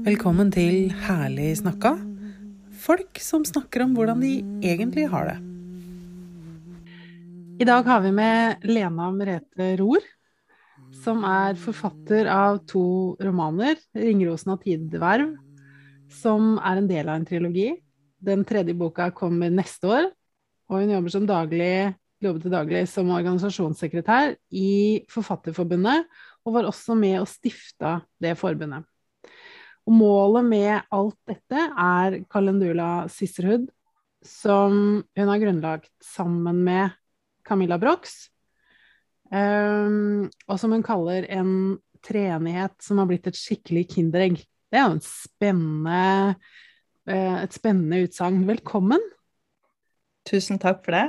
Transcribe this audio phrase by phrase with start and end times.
[0.00, 1.90] Velkommen til Herlig snakka.
[2.80, 4.30] Folk som snakker om hvordan de
[4.64, 5.34] egentlig har det.
[7.60, 10.00] I dag har vi med Lena Merete Ror,
[11.02, 15.34] som er forfatter av to romaner, 'Ringerosen og tideverv',
[16.08, 17.68] som er en del av en trilogi.
[18.24, 20.08] Den tredje boka kommer neste år,
[20.70, 21.92] og hun jobber som daglig,
[22.24, 26.08] jobbet til daglig som organisasjonssekretær i Forfatterforbundet,
[26.46, 28.88] og var også med og stifta det forbundet.
[29.88, 33.68] Og målet med alt dette er Calendula Sisterhood,
[34.26, 36.96] som hun har grunnlagt sammen med
[37.46, 38.28] Camilla Brox,
[39.32, 41.54] um, og som hun kaller en
[42.04, 44.42] treenighet som har blitt et skikkelig kinderegg.
[44.70, 46.36] Det er jo en spennende,
[47.10, 48.44] uh, et spennende utsagn.
[48.48, 49.02] Velkommen.
[50.28, 51.06] Tusen takk for det.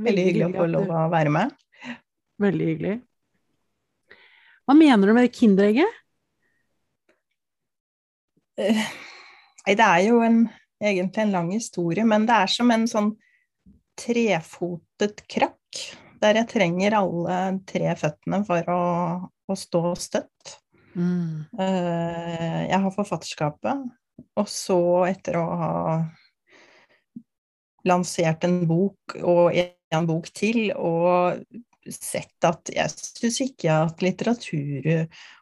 [0.00, 1.54] Veldig hyggelig å få lov å være med.
[2.40, 2.98] Veldig hyggelig.
[4.66, 5.99] Hva mener du med det kinderegget?
[8.60, 10.44] Nei, det er jo en,
[10.82, 13.10] egentlig en lang historie, men det er som en sånn
[14.00, 15.82] trefotet krakk,
[16.20, 18.82] der jeg trenger alle tre føttene for å,
[19.28, 20.56] å stå støtt.
[20.94, 21.46] Mm.
[21.60, 23.84] Eh, jeg har forfatterskapet,
[24.40, 25.74] og så, etter å ha
[27.88, 31.40] lansert en bok og en bok til, og
[31.90, 34.84] sett at jeg syns ikke at litteratur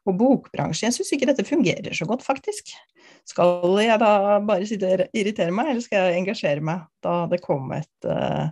[0.06, 2.70] og bokbransje Jeg syns ikke dette fungerer så godt, faktisk.
[3.28, 6.86] Skal jeg da bare sitte og irritere meg, eller skal jeg engasjere meg?
[7.04, 8.46] Da det kom et, eh,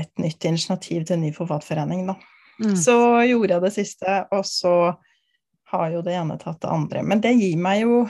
[0.00, 2.16] et nytt initiativ til en ny forfatterforening, da.
[2.58, 2.74] Mm.
[2.80, 2.96] Så
[3.28, 4.74] gjorde jeg det siste, og så
[5.70, 7.02] har jo det ene tatt det andre.
[7.06, 8.00] Men det gir meg jo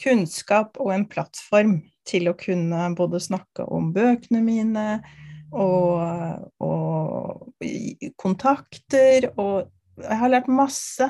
[0.00, 1.76] kunnskap og en plattform
[2.08, 4.86] til å kunne både snakke om bøkene mine
[5.54, 7.60] og, og
[8.20, 9.70] kontakter, og
[10.02, 11.08] jeg har lært masse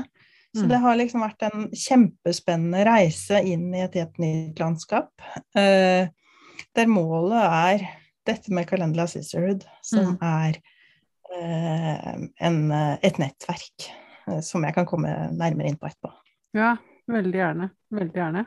[0.55, 0.69] så mm.
[0.71, 5.11] det har liksom vært en kjempespennende reise inn i et helt nytt landskap.
[5.57, 6.07] Uh,
[6.79, 7.87] der målet er
[8.29, 10.21] dette med Calendula Sisterhood, som mm.
[10.23, 10.61] er
[11.35, 12.13] uh,
[12.47, 12.61] en,
[13.03, 13.89] et nettverk
[14.29, 16.13] uh, som jeg kan komme nærmere inn på etterpå.
[16.55, 16.77] Ja,
[17.11, 17.69] veldig gjerne.
[17.99, 18.45] Veldig gjerne.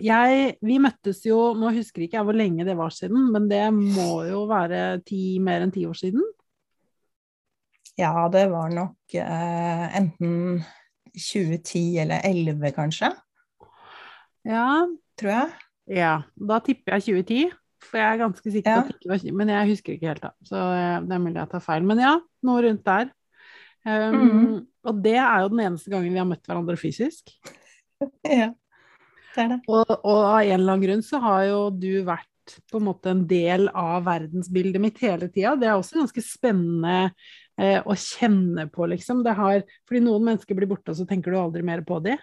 [0.00, 3.66] Jeg, vi møttes jo, nå husker ikke jeg hvor lenge det var siden, men det
[3.74, 6.24] må jo være ti, mer enn ti år siden?
[8.00, 10.62] Ja, det var nok enten
[11.20, 13.12] 2010 eller 2011, kanskje.
[14.48, 14.68] Ja.
[15.18, 15.56] Tror jeg.
[15.98, 16.12] Ja.
[16.50, 17.56] Da tipper jeg 2010.
[17.88, 20.10] For jeg er ganske sikker på at det ikke var 20, men jeg husker ikke
[20.10, 20.32] helt, da.
[20.48, 21.84] Så eh, det er mulig jeg tar feil.
[21.86, 22.14] Men ja,
[22.48, 23.12] noe rundt der.
[23.86, 24.56] Um, mm.
[24.90, 27.30] Og det er jo den eneste gangen vi har møtt hverandre fysisk.
[28.26, 28.50] ja,
[29.34, 29.60] det er det.
[29.70, 32.26] Og, og, av en eller annen grunn så har jo du vært
[32.72, 35.54] på en måte en del av verdensbildet mitt hele tida.
[35.60, 37.12] Det er også ganske spennende
[37.58, 39.22] eh, å kjenne på, liksom.
[39.26, 42.18] Det har, fordi noen mennesker blir borte, og så tenker du aldri mer på det.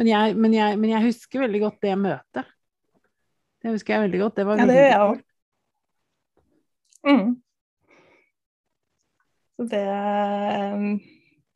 [0.00, 2.50] Men jeg, men jeg, men jeg husker veldig godt det møtet.
[3.62, 4.36] Det husker jeg veldig godt.
[4.40, 5.22] Det var ja, det gjør jeg òg.
[7.02, 7.30] Mm.
[9.72, 9.86] Det,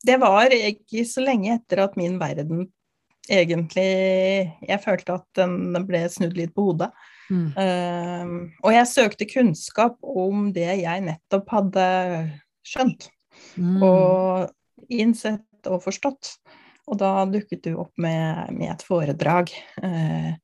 [0.06, 2.66] det var ikke så lenge etter at min verden
[3.26, 3.86] egentlig
[4.62, 6.92] Jeg følte at den ble snudd litt på hodet.
[7.26, 7.48] Mm.
[7.58, 11.86] Uh, og jeg søkte kunnskap om det jeg nettopp hadde
[12.66, 13.08] skjønt
[13.56, 13.80] mm.
[13.84, 16.36] og innsett og forstått.
[16.86, 19.50] Og da dukket du opp med, med et foredrag
[19.82, 20.36] eh,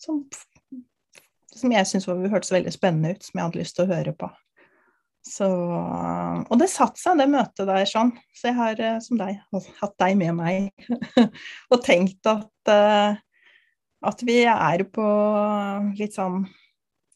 [0.00, 0.22] som,
[1.52, 4.30] som jeg syntes hørtes veldig spennende ut, som jeg hadde lyst til å høre på.
[5.24, 8.12] Så, og det satte seg, det møtet der sånn.
[8.36, 9.40] Så jeg har, eh, som deg,
[9.80, 10.88] hatt deg med meg
[11.72, 13.20] og tenkt at uh,
[14.04, 15.06] at vi er på
[15.98, 16.44] litt sånn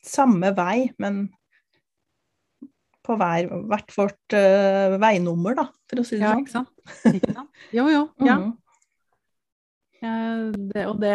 [0.05, 1.27] samme vei, men
[3.09, 6.49] på hver, hvert vårt uh, veinummer, da, for å si det ja, sånn.
[6.69, 7.15] Sant?
[7.17, 7.63] Ikke sant?
[7.75, 8.03] Jo, jo.
[8.25, 8.39] Ja.
[8.39, 8.51] Mm.
[10.03, 10.17] ja
[10.75, 11.15] det, og det,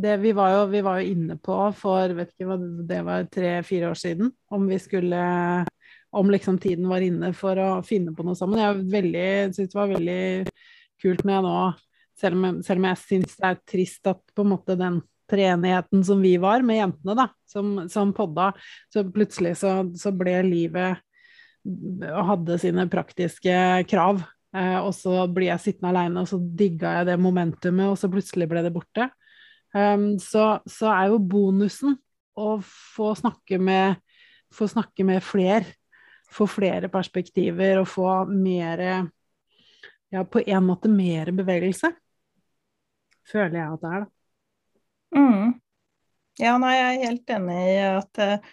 [0.00, 2.58] det vi, var jo, vi, var jo, inne på for vet ikke hva
[2.88, 5.20] det var tre-fire år siden, om vi skulle
[6.10, 8.58] om liksom tiden var inne for å finne på noe sammen.
[8.90, 10.22] Jeg syns det var veldig
[11.00, 11.60] kult når jeg nå
[12.20, 15.00] selv om, selv om jeg syns det er trist at på en måte den
[15.30, 18.50] treenigheten som vi var med jentene, da, som, som podda,
[18.92, 21.00] så plutselig så, så, ble livet
[21.64, 23.54] og hadde sine praktiske
[23.90, 24.22] krav.
[24.56, 28.10] Eh, og så blir jeg sittende aleine, og så digga jeg det momentumet, og så
[28.12, 29.10] plutselig ble det borte.
[29.70, 31.94] Um, så, så, er jo bonusen
[32.34, 34.00] å få snakke med,
[34.50, 35.68] få snakke med fler.
[36.30, 38.82] Få flere perspektiver og få mer
[40.10, 41.92] Ja, på en måte mer bevegelse
[43.30, 45.20] føler jeg at det er, da.
[45.20, 45.54] Mm.
[46.40, 48.50] Ja, nei, jeg er helt enig i at uh,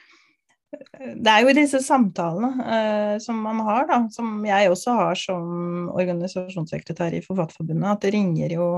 [0.68, 5.90] det er jo disse samtalene uh, som man har, da, som jeg også har som
[5.96, 8.69] organisasjonssekretær i Forfatterforbundet, at det ringer jo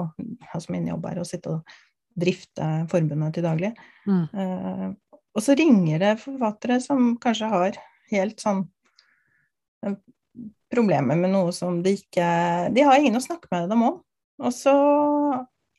[0.53, 1.77] altså Min jobb er å sitte og
[2.19, 3.71] drifte forbundet til daglig.
[4.06, 4.25] Mm.
[4.36, 7.77] Uh, og så ringer det forfattere som kanskje har
[8.09, 8.63] helt sånn
[9.85, 9.95] eh,
[10.74, 12.25] problemer med noe som de ikke
[12.74, 14.00] De har ingen å snakke med dem om.
[14.42, 14.74] Og så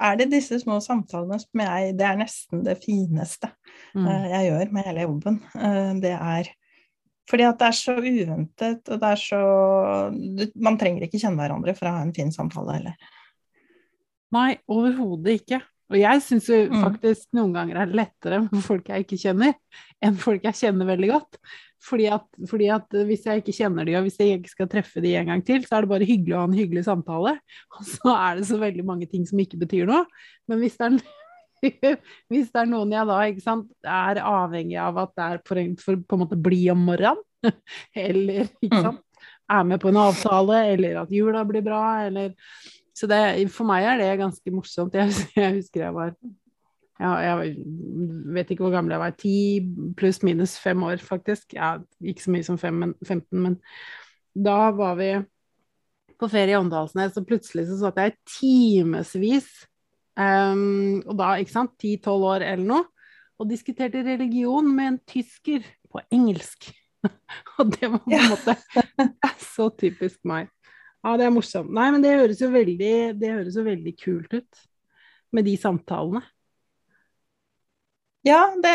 [0.01, 3.51] er det disse små samtalene som jeg Det er nesten det fineste
[3.95, 4.07] mm.
[4.07, 5.39] uh, jeg gjør med hele jobben.
[5.55, 6.51] Uh, det er
[7.31, 9.41] fordi at det er så uventet, og det er så
[10.59, 13.13] Man trenger ikke kjenne hverandre for å ha en fin samtale heller.
[14.35, 15.61] Nei, overhodet ikke.
[15.91, 16.83] Og jeg syns jo mm.
[16.85, 19.57] faktisk noen ganger er det lettere med folk jeg ikke kjenner,
[20.03, 21.41] enn folk jeg kjenner veldig godt.
[21.81, 25.01] Fordi at, fordi at, hvis jeg ikke kjenner de, og hvis jeg ikke skal treffe
[25.03, 27.33] de en gang til, så er det bare hyggelig å ha en hyggelig samtale.
[27.79, 30.05] Og så er det så veldig mange ting som ikke betyr noe.
[30.51, 30.99] Men hvis det er,
[32.31, 36.01] hvis det er noen jeg da sant, er avhengig av at det er for, for
[36.01, 37.23] på en måte bli om morgenen,
[38.09, 38.77] eller mm.
[38.77, 39.05] sant,
[39.51, 42.37] er med på en avtale, eller at jula blir bra, eller
[42.95, 44.95] Så det, for meg er det ganske morsomt.
[44.95, 46.15] Jeg, jeg husker jeg var
[47.01, 47.55] ja, jeg
[48.37, 49.37] vet ikke hvor gammel jeg var, ti
[49.97, 51.55] pluss minus fem år, faktisk.
[51.56, 53.56] Ja, ikke så mye som fem, men 15, men
[54.37, 55.15] da var vi
[56.21, 59.49] på ferie i Åndalsnes, og plutselig så satt jeg timevis,
[60.19, 62.89] um, og da, ikke sant, ti-tolv år eller noe,
[63.41, 66.71] og diskuterte religion med en tysker på engelsk.
[67.59, 68.57] og det var på en måte
[69.55, 70.51] så typisk meg.
[71.01, 71.73] Ja, det er morsomt.
[71.73, 74.67] Nei, men det høres jo veldig, det høres jo veldig kult ut
[75.33, 76.23] med de samtalene.
[78.27, 78.73] Ja, det,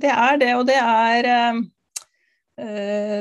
[0.00, 1.58] det, er det, og det er uh,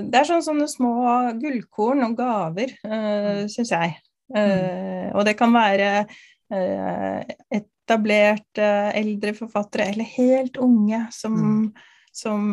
[0.08, 0.94] Det er sånn, sånne små
[1.42, 3.98] gullkorn og gaver, uh, syns jeg.
[4.32, 6.06] Uh, og det kan være
[7.56, 11.64] etablerte eldre forfattere eller helt unge som, mm.
[12.14, 12.44] som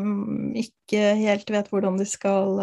[0.56, 2.62] ikke helt vet hvordan de skal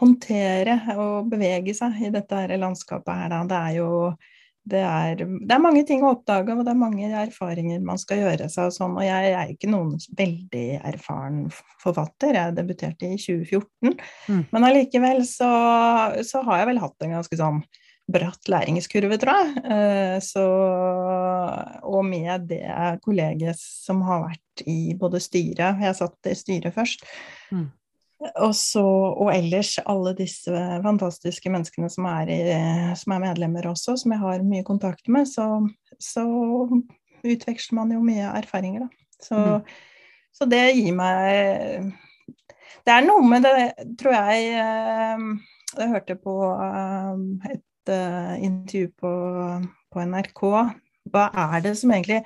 [0.00, 3.28] håndtere og bevege seg i dette her landskapet her.
[3.30, 3.40] Da.
[3.46, 3.90] Det er jo
[4.70, 8.20] det er, det er, mange ting å oppdage, og det er mange erfaringer man skal
[8.20, 8.68] gjøre seg.
[8.68, 11.46] Og, sånn, og jeg er ikke noen veldig erfaren
[11.80, 13.96] forfatter, jeg debuterte i 2014.
[14.28, 14.42] Mm.
[14.52, 15.50] Men allikevel så,
[16.26, 17.62] så, har jeg vel hatt en ganske sånn
[18.12, 19.64] bratt læringskurve, tror jeg.
[19.76, 20.46] Eh, så,
[21.86, 22.64] og med det
[23.04, 27.06] kollegiet som har vært i både styret Jeg satt i styret først.
[27.54, 27.68] Mm.
[28.20, 30.52] Og, så, og ellers alle disse
[30.84, 32.40] fantastiske menneskene som er, i,
[33.00, 35.46] som er, medlemmer også, som jeg har mye kontakt med, så,
[35.96, 36.26] så
[37.24, 39.06] utveksler man jo mye erfaringer, da.
[39.20, 39.64] Så, mm.
[40.36, 41.90] så, det gir meg
[42.86, 43.56] Det er noe med det,
[44.00, 45.26] tror jeg eh,
[45.76, 49.12] Jeg hørte på eh, et intervju på,
[49.90, 50.42] på NRK.
[51.10, 52.22] Hva er det som egentlig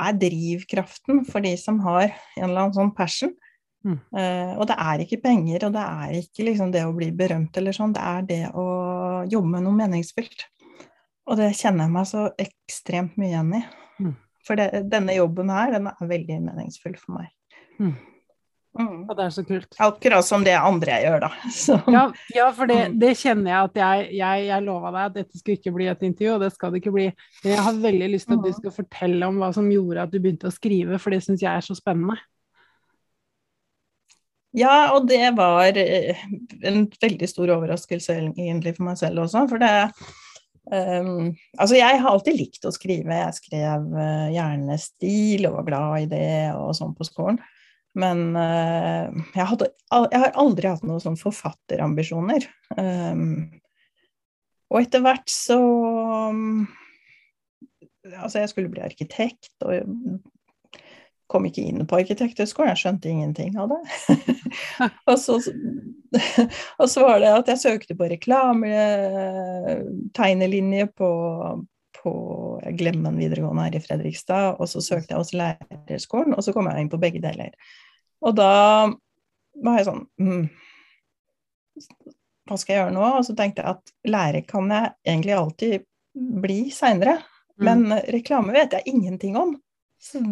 [0.00, 3.34] er drivkraften for de som har en eller annen sånn passion?
[3.80, 3.96] Mm.
[4.12, 7.56] Uh, og det er ikke penger, og det er ikke liksom det å bli berømt
[7.56, 8.66] eller sånn, det er det å
[9.30, 10.44] jobbe med noe meningsfylt.
[11.30, 13.62] Og det kjenner jeg meg så ekstremt mye igjen i.
[14.00, 14.14] Mm.
[14.46, 17.30] For det, denne jobben her, den er veldig meningsfull for meg.
[17.80, 17.94] Mm.
[18.78, 19.08] Mm.
[19.10, 19.72] Og det er så kult.
[19.82, 21.30] Akkurat som det andre jeg gjør, da.
[21.96, 22.02] Ja,
[22.36, 22.98] ja, for det, mm.
[23.02, 26.04] det, kjenner jeg at jeg, jeg, jeg lova deg at dette skulle ikke bli et
[26.06, 27.08] intervju, og det skal det ikke bli.
[27.42, 28.58] Men jeg har veldig lyst til at du mm.
[28.60, 31.50] skal fortelle om hva som gjorde at du begynte å skrive, for det syns jeg
[31.50, 32.20] er så spennende.
[34.56, 36.24] Ja, og det var eh,
[36.66, 39.44] en veldig stor overraskelse egentlig for meg selv også.
[39.50, 39.70] For det
[40.66, 43.14] um, Altså, jeg har alltid likt å skrive.
[43.14, 47.38] Jeg skrev uh, gjerne stil og var glad i det og sånn på skolen.
[47.98, 49.70] Men uh, jeg, hadde,
[50.12, 52.46] jeg, har aldri hatt noen sånn forfatterambisjoner.
[52.78, 53.48] Um,
[54.70, 55.58] og etter hvert så
[56.30, 56.68] um,
[58.10, 59.74] Altså, jeg skulle bli arkitekt, og
[61.30, 63.80] kom ikke inn på arkitekthøgskolen, jeg skjønte ingenting av det.
[65.10, 65.36] og, så,
[66.80, 68.72] og, så, var det at jeg søkte på reklame,
[70.16, 71.10] tegnelinje på,
[72.00, 72.12] på
[72.78, 76.84] Glemmen videregående her i Fredrikstad, og så søkte jeg også lærerskolen, og så kom jeg
[76.84, 77.54] inn på begge deler.
[78.24, 78.52] Og da
[79.60, 80.44] var jeg sånn mm,
[82.48, 83.06] Hva skal jeg gjøre nå?
[83.20, 85.88] Og så tenkte jeg at lærer kan jeg egentlig alltid
[86.44, 87.66] bli seinere, mm.
[87.66, 89.54] men reklame vet jeg ingenting om.
[90.00, 90.22] Så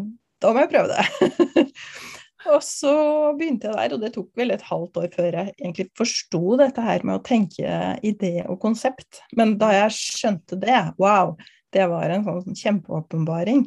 [0.43, 1.67] da må jeg prøve det.
[2.55, 2.95] og så
[3.39, 6.85] begynte jeg der, og det tok vel et halvt år før jeg egentlig forsto dette
[6.85, 9.23] her med å tenke idé og konsept.
[9.39, 11.37] Men da jeg skjønte det, wow,
[11.75, 13.67] det var en sånn kjempeåpenbaring.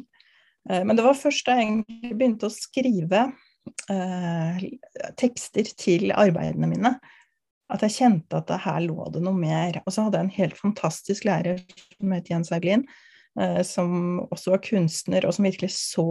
[0.70, 3.24] Eh, men det var først da jeg egentlig begynte å skrive
[3.90, 4.62] eh,
[5.20, 6.96] tekster til arbeidene mine,
[7.72, 9.80] at jeg kjente at her lå det noe mer.
[9.86, 11.62] Og så hadde jeg en helt fantastisk lærer
[11.96, 12.84] som het Jens Hauglin,
[13.40, 16.08] eh, som også var kunstner, og som virkelig så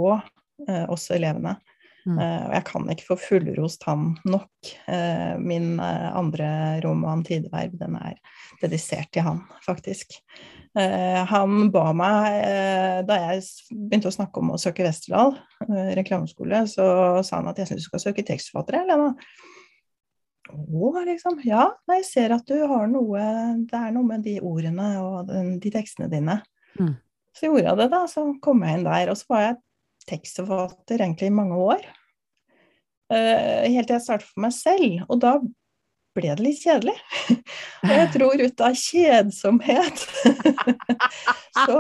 [0.68, 1.58] eh, oss elevene.
[2.06, 2.18] Mm.
[2.18, 4.72] Uh, og jeg kan ikke få fullrost han nok.
[4.88, 6.50] Uh, min uh, andre
[6.86, 8.18] roman, 'Tideverv', den er
[8.62, 10.20] dedisert til han, faktisk.
[10.72, 12.46] han ba meg,
[13.04, 13.42] da jeg
[13.76, 15.34] begynte å snakke om å søke Westerdal
[15.98, 16.86] reklameskole, så
[17.28, 19.10] sa han at jeg syns du skal søke tekstforfattere, Lena.
[20.52, 21.42] Å, liksom.
[21.44, 23.26] Ja, jeg ser at du har noe
[23.68, 26.40] Det er noe med de ordene og de tekstene dine.
[26.80, 26.96] Mm.
[27.36, 28.02] Så gjorde jeg det, da.
[28.12, 29.12] Så kom jeg inn der.
[29.12, 29.60] Og så var jeg
[30.10, 31.90] tekstforfatter egentlig i mange år.
[33.12, 35.02] Uh, helt til jeg startet for meg selv.
[35.12, 35.36] Og da
[36.16, 36.96] ble det litt kjedelig.
[37.86, 40.02] Og jeg tror ut av kjedsomhet
[41.62, 41.78] så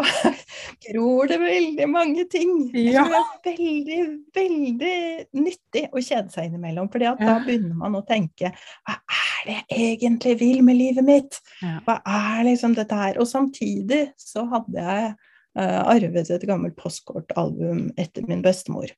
[0.88, 2.54] gror det veldig mange ting.
[2.72, 4.00] Tror det er veldig,
[4.36, 4.96] veldig
[5.38, 6.90] nyttig å kjede seg innimellom.
[6.92, 11.42] For da begynner man å tenke Hva er det jeg egentlig vil med livet mitt?
[11.86, 13.20] Hva er liksom dette her?
[13.22, 15.12] Og samtidig så hadde jeg
[15.60, 18.94] arvet et gammelt postkortalbum etter min bestemor.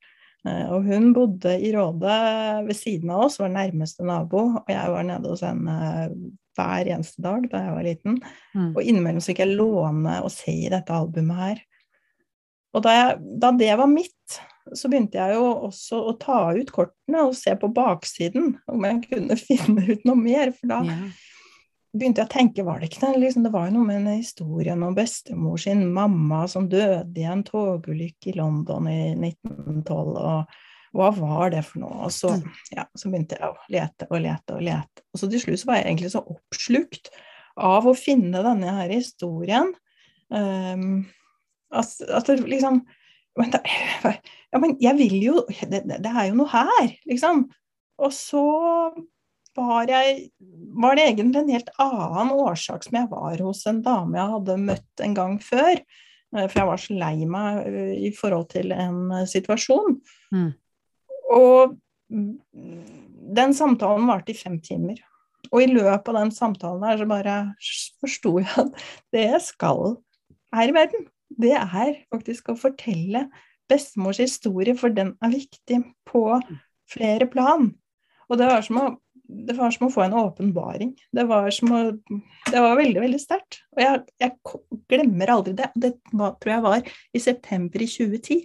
[0.47, 2.15] Eh, og hun bodde i Råde
[2.67, 4.45] ved siden av oss, var nærmeste nabo.
[4.63, 5.75] Og jeg var nede hos henne
[6.53, 8.17] hver eneste dag da jeg var liten.
[8.53, 8.71] Mm.
[8.73, 11.61] Og innimellom så fikk jeg låne og se i dette albumet her.
[12.73, 14.39] Og da, jeg, da, det var mitt,
[14.73, 19.03] så begynte jeg jo også å ta ut kortene og se på baksiden, om jeg
[19.11, 20.51] kunne finne ut noe mer.
[20.57, 21.21] For da, yeah
[21.93, 23.21] begynte jeg å tenke, var det ikke det?
[23.21, 27.25] Liksom, det var jo noe med den historien om bestemor sin mamma som døde i
[27.29, 29.91] en togulykke i London i 1912.
[29.93, 30.61] og
[30.93, 32.07] hva var det for noe?
[32.07, 32.57] Og så, mm.
[32.75, 35.05] ja, så begynte jeg å lete og lete og lete.
[35.09, 37.09] Og så til slutt så var jeg egentlig så oppslukt
[37.53, 39.71] av å finne denne her historien
[40.29, 41.01] um,
[41.73, 42.83] at, at, det liksom
[43.39, 43.61] men, da,
[44.05, 47.47] ja, men jeg vil jo det, det, er jo noe her, liksom.
[47.97, 48.43] Og så
[49.57, 50.29] var, jeg,
[50.77, 54.57] var det egentlig en helt annen årsak som jeg var hos en dame jeg hadde
[54.63, 55.79] møtt en gang før.
[56.33, 59.97] Eh, for jeg var så lei meg eh, i forhold til en eh, situasjon.
[60.33, 60.51] Mm.
[61.37, 61.77] Og
[63.33, 64.99] den samtalen varte i fem timer.
[65.51, 67.37] Og i løpet av den samtalen her så bare
[68.01, 68.83] forsto jeg at
[69.13, 69.97] det jeg skal
[70.53, 71.07] her i verden,
[71.41, 73.25] det er faktisk å fortelle
[73.71, 76.23] bestemors historie, for den er viktig på
[76.93, 77.71] flere plan.
[78.29, 78.87] Og det var som å
[79.23, 80.93] det var som å få en åpenbaring.
[81.15, 81.81] Det var, å,
[82.49, 83.61] det var veldig, veldig sterkt.
[83.75, 84.35] Og jeg, jeg,
[84.91, 85.69] glemmer aldri det.
[85.79, 88.43] Det var, tror jeg var i september i 2010.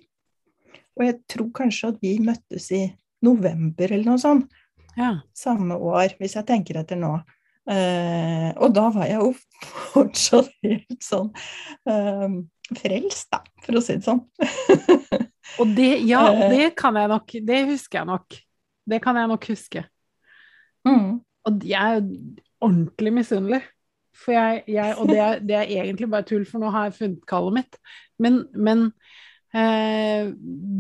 [0.99, 2.85] Og jeg tror kanskje at vi møttes i
[3.27, 4.63] november eller noe sånt.
[4.99, 5.19] Ja.
[5.37, 7.19] Samme år, hvis jeg tenker etter nå.
[7.69, 9.33] Uh, og da var jeg jo
[9.93, 11.29] fortsatt helt sånn
[11.85, 12.39] uh,
[12.79, 14.23] frelst, da, for å si det sånn.
[15.61, 16.49] og det, ja, eh.
[16.55, 17.37] det kan jeg nok.
[17.51, 18.41] Det husker jeg nok.
[18.89, 19.85] Det kan jeg nok huske.
[20.89, 21.19] Mm.
[21.49, 22.07] Og jeg er
[22.65, 23.63] ordentlig misunnelig.
[24.19, 26.97] For jeg, jeg, og det er, det er, egentlig bare tull, for nå har jeg
[26.99, 27.79] funnet kallet mitt.
[28.19, 28.89] Men, men
[29.55, 30.33] eh,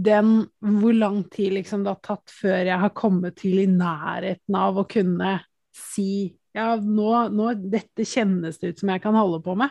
[0.08, 4.58] den hvor lang tid liksom det har tatt før jeg har kommet til i nærheten
[4.58, 5.36] av å kunne
[5.76, 9.70] si ja, nå, nå dette kjennes det ut som jeg kan holde på med.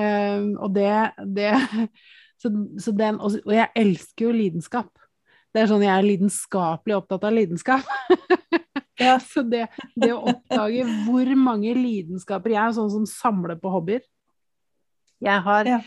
[0.00, 0.90] Eh, og det,
[1.36, 1.52] det
[2.42, 2.50] så,
[2.82, 4.90] så den, og, og jeg elsker jo lidenskap.
[5.54, 7.86] Det er sånn jeg er lidenskapelig opptatt av lidenskap.
[9.00, 13.72] Ja, så det, det, å oppdage hvor mange lidenskaper Jeg er sånn som samler på
[13.74, 14.02] hobbyer.
[15.24, 15.78] Jeg har ja.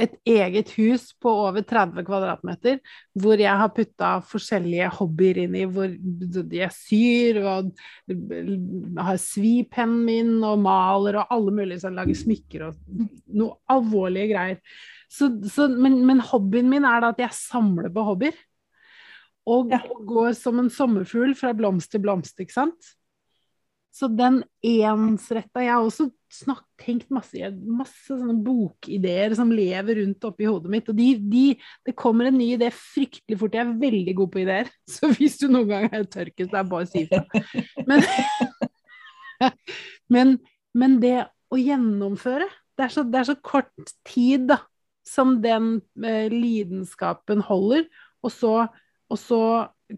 [0.00, 2.78] et eget hus på over 30 kvadratmeter
[3.20, 5.66] hvor jeg har putta forskjellige hobbyer inn i.
[5.68, 5.92] Hvor
[6.52, 7.72] jeg syr og
[9.00, 14.60] har svipennen min og maler og alle mulige som lager smykker og noe alvorlige greier.
[15.14, 18.36] Så, så, men, men hobbyen min er da at jeg samler på hobbyer.
[19.50, 19.80] Og, ja.
[20.08, 22.94] går som en sommerfugl fra blomst til blomst, ikke sant.
[23.94, 30.24] Så den ensretta Jeg har også snakket, tenkt masse, masse sånne bokideer som lever rundt
[30.26, 30.88] oppi hodet mitt.
[30.90, 31.44] Og de, de,
[31.86, 33.54] det kommer en ny idé fryktelig fort.
[33.54, 34.72] Jeg er veldig god på ideer.
[34.96, 37.22] Så hvis du noen gang er tørket, så er det bare å si ifra.
[37.86, 38.02] Men,
[40.16, 40.36] men,
[40.74, 41.16] men, det
[41.54, 44.56] å gjennomføre det er, så, det er så kort tid da,
[45.06, 47.86] som den eh, lidenskapen holder.
[48.26, 48.56] Og så
[49.12, 49.40] og så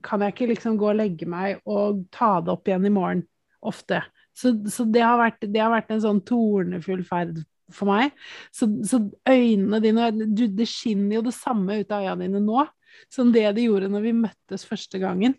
[0.02, 3.22] kan jeg ikke liksom gå og legge meg og ta det opp igjen i morgen
[3.66, 4.02] ofte.
[4.36, 7.38] Så, så det, har vært, det, har vært, en sånn tornefull ferd
[7.72, 8.16] for meg.
[8.54, 12.66] Så, så øynene dine du, Det skinner jo det samme ut av øynene dine nå
[13.12, 15.34] som det det gjorde når vi møttes første gangen.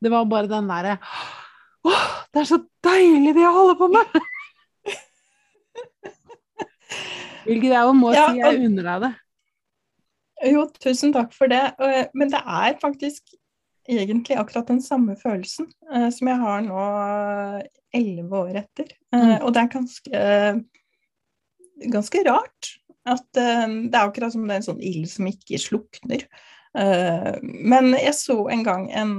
[0.00, 0.98] Det var bare den derre
[1.86, 1.92] Å,
[2.34, 4.06] det er så deilig det jeg holder på med!
[7.46, 9.12] Hvilket jeg må ja, si jeg unner deg det.
[10.44, 11.62] Jo, tusen takk for det.
[12.12, 13.36] Men det er faktisk
[13.88, 16.86] egentlig akkurat den samme følelsen uh, som jeg har nå
[17.96, 18.90] elleve år etter.
[19.14, 19.36] Uh, mm.
[19.42, 20.24] Og det er ganske,
[21.94, 22.72] ganske rart.
[23.06, 26.28] At uh, det er akkurat som det er en sånn ild som ikke slukner.
[26.76, 29.12] Men jeg så en gang en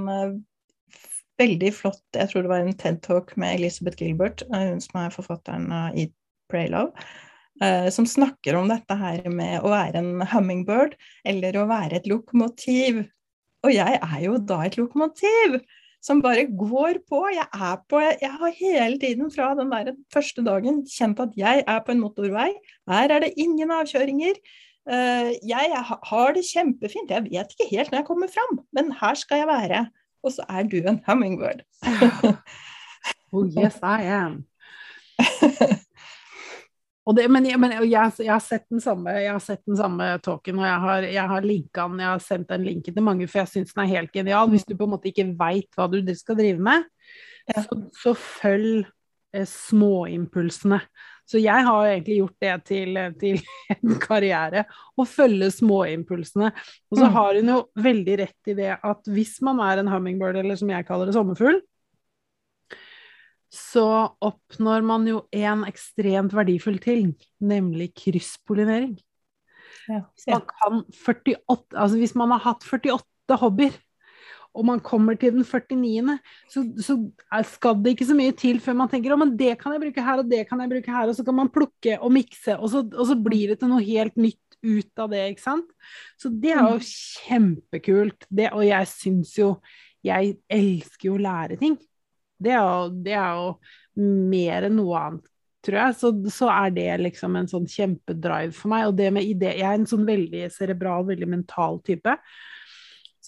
[1.42, 5.66] veldig flott Jeg tror det var en TED-talk med Elizabeth Gilbert, hun som er forfatteren
[5.74, 6.12] av Eat,
[6.46, 6.94] Pray, Love,
[7.90, 10.92] som snakker om dette her med å være en hummingbird
[11.26, 13.00] eller å være et lokomotiv.
[13.66, 15.58] Og jeg er jo da et lokomotiv!
[16.04, 17.22] som bare går på.
[17.34, 21.64] Jeg er på Jeg har hele tiden fra den der første dagen kjent at jeg
[21.66, 22.50] er på en motorvei.
[22.90, 24.38] Her er det ingen avkjøringer.
[24.88, 27.10] Eh, jeg har det kjempefint.
[27.10, 29.86] Jeg vet ikke helt når jeg kommer fram, men her skal jeg være.
[30.24, 31.62] Og så er du en hummingbird.
[33.32, 34.44] oh yes, I am.
[37.16, 37.88] Det, men, men jeg,
[38.20, 41.30] jeg, har sett den samme, jeg har sett den samme talken, og jeg har, jeg
[41.30, 43.92] har linka den, jeg har sendt den linken til mange, for jeg syns den er
[43.94, 44.50] helt genial.
[44.52, 46.84] Hvis du på en måte ikke veit hva du skal drive med,
[47.48, 47.62] ja.
[47.64, 48.82] så, så, følg
[49.32, 50.82] eh, småimpulsene.
[51.28, 53.40] Så jeg har egentlig gjort det til, til
[53.78, 56.52] en karriere, å følge småimpulsene.
[56.92, 57.16] Og så mm.
[57.16, 60.72] har hun jo veldig rett i det at hvis man er en hummingbird, eller som
[60.72, 61.62] jeg kaller det, sommerfugl,
[63.52, 63.88] så
[64.20, 68.98] oppnår man jo en ekstremt verdifull ting, nemlig krysspollinering.
[69.88, 73.76] Ja, man kan 48, altså hvis man har hatt 48 hobbyer,
[74.58, 76.18] og man kommer til den 49.,
[76.50, 76.96] så, så
[77.46, 80.22] skal det ikke så mye til før man tenker at det kan jeg bruke her,
[80.22, 82.84] og det kan jeg bruke her, og så kan man plukke og mikse, og så,
[82.84, 85.68] og så blir det til noe helt nytt ut av det, ikke sant.
[86.18, 86.88] Så det er jo mm.
[86.88, 88.26] kjempekult.
[88.28, 89.52] Det, og jeg syns jo
[90.06, 91.74] Jeg elsker jo å lære ting.
[92.38, 93.48] Det er jo, det er jo
[94.28, 95.24] mer enn noe annet,
[95.66, 95.96] tror jeg.
[95.98, 98.86] Så, så, er det liksom en sånn kjempedrive for meg.
[98.90, 102.14] Og det med idé Jeg er en sånn veldig cerebral, veldig mental type.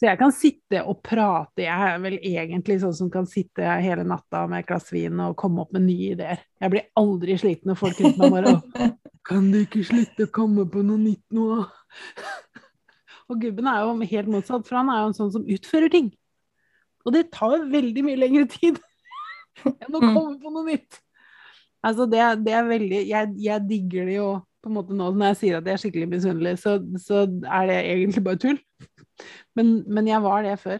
[0.00, 1.66] Så jeg kan sitte og prate.
[1.66, 5.36] Jeg er vel egentlig sånn som kan sitte hele natta med et glass vin og
[5.40, 6.40] komme opp med nye ideer.
[6.62, 8.54] Jeg blir aldri sliten når folk rundt meg bare
[9.28, 11.66] Kan du ikke slutte å komme på noe nytt nå?
[13.30, 16.08] og gubben er jo helt motsatt, for han er jo en sånn som utfører ting.
[17.04, 18.80] Og det tar veldig mye lengre tid
[19.82, 20.12] enn å mm.
[20.14, 21.00] komme på noe nytt.
[21.86, 25.30] Altså, det, det er veldig jeg, jeg, digger det jo på en måte nå når
[25.30, 28.60] jeg sier at jeg er skikkelig misunnelig, så, så, er det egentlig bare tull.
[29.58, 30.78] Men, men jeg var det før.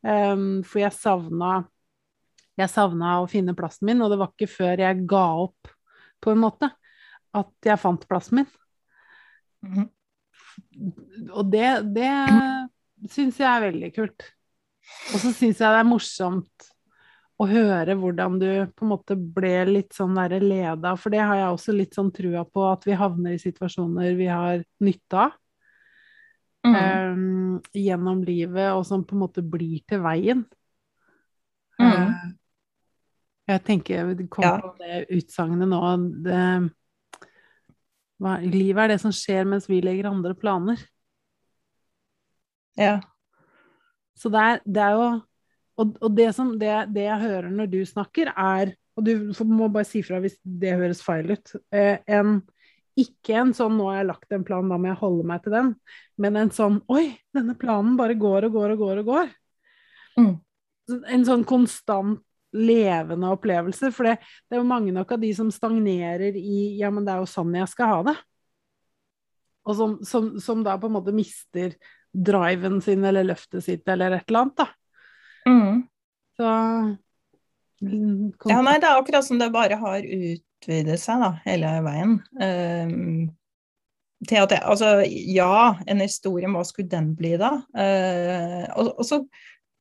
[0.00, 1.50] Um, for jeg savna
[2.56, 5.70] jeg savna å finne plassen min, og det var ikke før jeg ga opp,
[6.22, 6.68] på en måte,
[7.36, 8.50] at jeg fant plassen min.
[9.62, 9.88] Mm.
[11.32, 12.10] Og det, det
[13.12, 14.28] syns jeg er veldig kult.
[15.12, 16.71] Og så syns jeg det er morsomt
[17.42, 21.38] å høre hvordan du på en måte ble litt sånn derre leda, for det har
[21.38, 25.38] jeg også litt sånn trua på, at vi havner i situasjoner vi har nytte av.
[26.62, 26.76] Mm.
[26.78, 30.44] Um, gjennom livet, og som på en måte blir til veien.
[31.82, 31.88] Mm.
[31.90, 32.28] Uh,
[33.50, 34.54] jeg tenker det kom ja.
[34.62, 35.80] på det utsagnet nå
[36.22, 36.42] det,
[38.22, 40.78] hva, Livet er det som skjer mens vi legger andre planer.
[42.78, 43.00] Ja.
[44.14, 45.08] Så det er, det er jo
[45.80, 49.12] og, og det, som, det, det, jeg hører når du snakker, er Og du
[49.48, 51.54] må bare si fra hvis det høres feil ut.
[51.72, 52.42] Eh, en,
[53.00, 55.54] ikke en sånn 'nå har jeg lagt en plan, da må jeg holde meg til
[55.54, 55.70] den',
[56.20, 59.00] men en sånn 'oi, denne planen bare går og går og går'.
[59.00, 59.32] og går.
[60.20, 60.34] Mm.
[61.08, 62.20] En sånn konstant
[62.52, 63.88] levende opplevelse.
[63.96, 67.14] For det, det, er jo mange nok av de som stagnerer i 'ja, men det
[67.14, 68.20] er jo sånn jeg skal ha det'.
[69.64, 71.76] Og som, som, som da på en måte mister
[72.12, 74.56] driven sin eller løftet sitt eller et eller annet.
[74.56, 74.68] da.
[75.48, 75.82] Mm.
[76.38, 76.48] Så
[77.82, 82.18] Ja, nei, det er akkurat som det bare har utvidet seg da, hele veien.
[82.38, 83.30] Um,
[84.28, 84.92] til at jeg, altså,
[85.34, 85.54] ja,
[85.90, 87.56] en historie, hva skulle den bli da?
[87.74, 89.18] Uh, og, og, så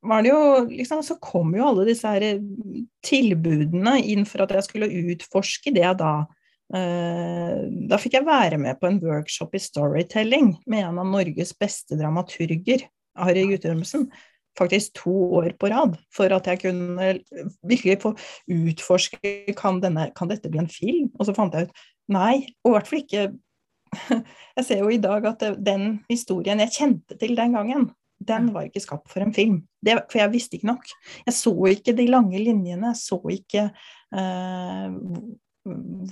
[0.02, 2.39] var det jo liksom, Så kom jo alle disse her
[3.06, 6.15] tilbudene inn for at jeg skulle utforske det da.
[6.74, 11.54] Uh, da fikk jeg være med på en workshop i storytelling med en av Norges
[11.54, 12.88] beste dramaturger,
[13.19, 14.10] Harry Guttormsen
[14.60, 17.14] faktisk to år på rad for at jeg kunne
[17.68, 18.14] virkelig få
[18.52, 21.10] utforske kan, denne, kan dette bli en film.
[21.20, 23.32] Og så fant jeg ut nei, og i hvert fall ikke
[24.58, 27.90] Jeg ser jo i dag at den historien jeg kjente til den gangen,
[28.28, 29.62] den var ikke skapt for en film.
[29.84, 30.86] Det, for jeg visste ikke nok.
[31.26, 32.94] Jeg så ikke de lange linjene.
[32.94, 33.66] Jeg så ikke
[34.16, 34.88] uh,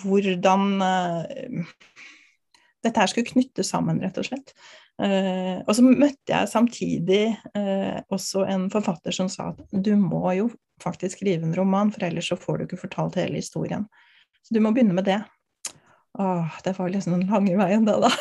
[0.03, 1.63] hvordan uh,
[2.85, 4.55] dette her skulle knyttes sammen, rett og slett.
[4.99, 7.21] Uh, og så møtte jeg samtidig
[7.55, 10.49] uh, også en forfatter som sa at du må jo
[10.83, 13.85] faktisk skrive en roman, for ellers så får du ikke fortalt hele historien.
[14.43, 15.21] Så du må begynne med det.
[16.19, 18.11] Åh, det var liksom den lange veien, det, da.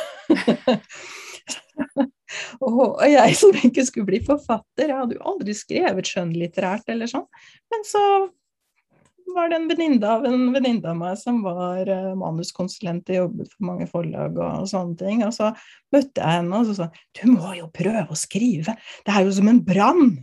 [2.69, 7.27] og jeg som ikke skulle bli forfatter, jeg hadde jo aldri skrevet skjønnlitterært eller sånn.
[7.73, 8.05] Men så
[9.35, 13.53] var det en venninne av en venninne av meg som var uh, manuskonsulent og jobbet
[13.55, 15.25] for mange forlag og, og sånne ting.
[15.27, 15.53] Og så
[15.95, 16.89] møtte jeg henne og så sa
[17.19, 20.17] du må jo prøve å skrive, det er jo som en brann.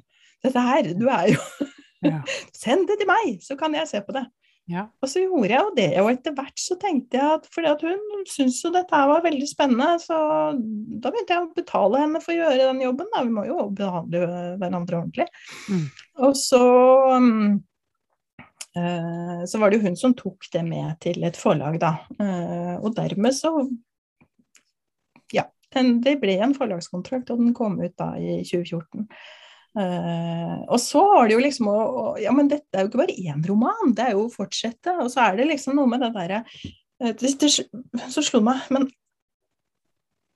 [0.46, 1.42] Dette her, du er jo
[2.12, 2.22] ja.
[2.56, 4.26] Send det til meg, så kan jeg se på det.
[4.72, 4.88] Ja.
[5.04, 7.84] Og så gjorde jeg jo det, og etter hvert så tenkte jeg at fordi at
[7.86, 10.18] hun syntes jo dette var veldig spennende, så
[10.56, 13.12] da begynte jeg å betale henne for å gjøre den jobben.
[13.14, 13.22] Da.
[13.28, 14.24] Vi må jo behandle
[14.62, 15.28] hverandre ordentlig.
[15.70, 15.86] Mm.
[16.26, 16.64] Og så
[17.14, 17.60] um,
[18.76, 21.94] så var det jo hun som tok det med til et forlag, da.
[22.20, 23.54] Uh, og dermed så
[25.32, 29.08] Ja, det ble en forlagskontrakt, og den kom ut da i 2014.
[29.76, 31.80] Uh, og så var det jo liksom å,
[32.24, 34.94] Ja, men dette er jo ikke bare én roman, det er jo å fortsette.
[35.04, 36.44] Og så er det liksom noe med det derre
[37.04, 38.88] uh, Så slo det meg Men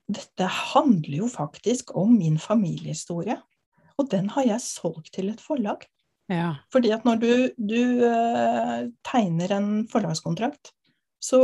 [0.09, 3.37] dette handler jo faktisk om min familiehistorie.
[3.99, 5.83] Og den har jeg solgt til et forlag.
[6.29, 6.51] Ja.
[6.73, 10.73] Fordi at når du, du uh, tegner en forlagskontrakt,
[11.19, 11.39] så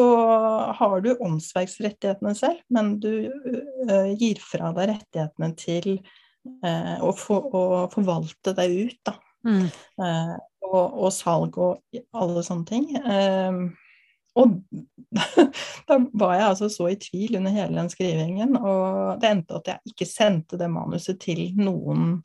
[0.78, 3.28] har du åndsverksrettighetene selv, men du
[4.16, 5.90] gir fra deg rettighetene til
[6.64, 9.16] eh, og, for, og, forvalte deg ut, da.
[9.46, 9.66] Mm.
[10.02, 12.88] Eh, og, og, salg og alle sånne ting.
[12.98, 13.60] Eh,
[14.36, 14.56] og
[15.88, 19.72] da var jeg altså så i tvil under hele den skrivingen, og det endte at
[19.72, 22.18] jeg ikke sendte det manuset til noen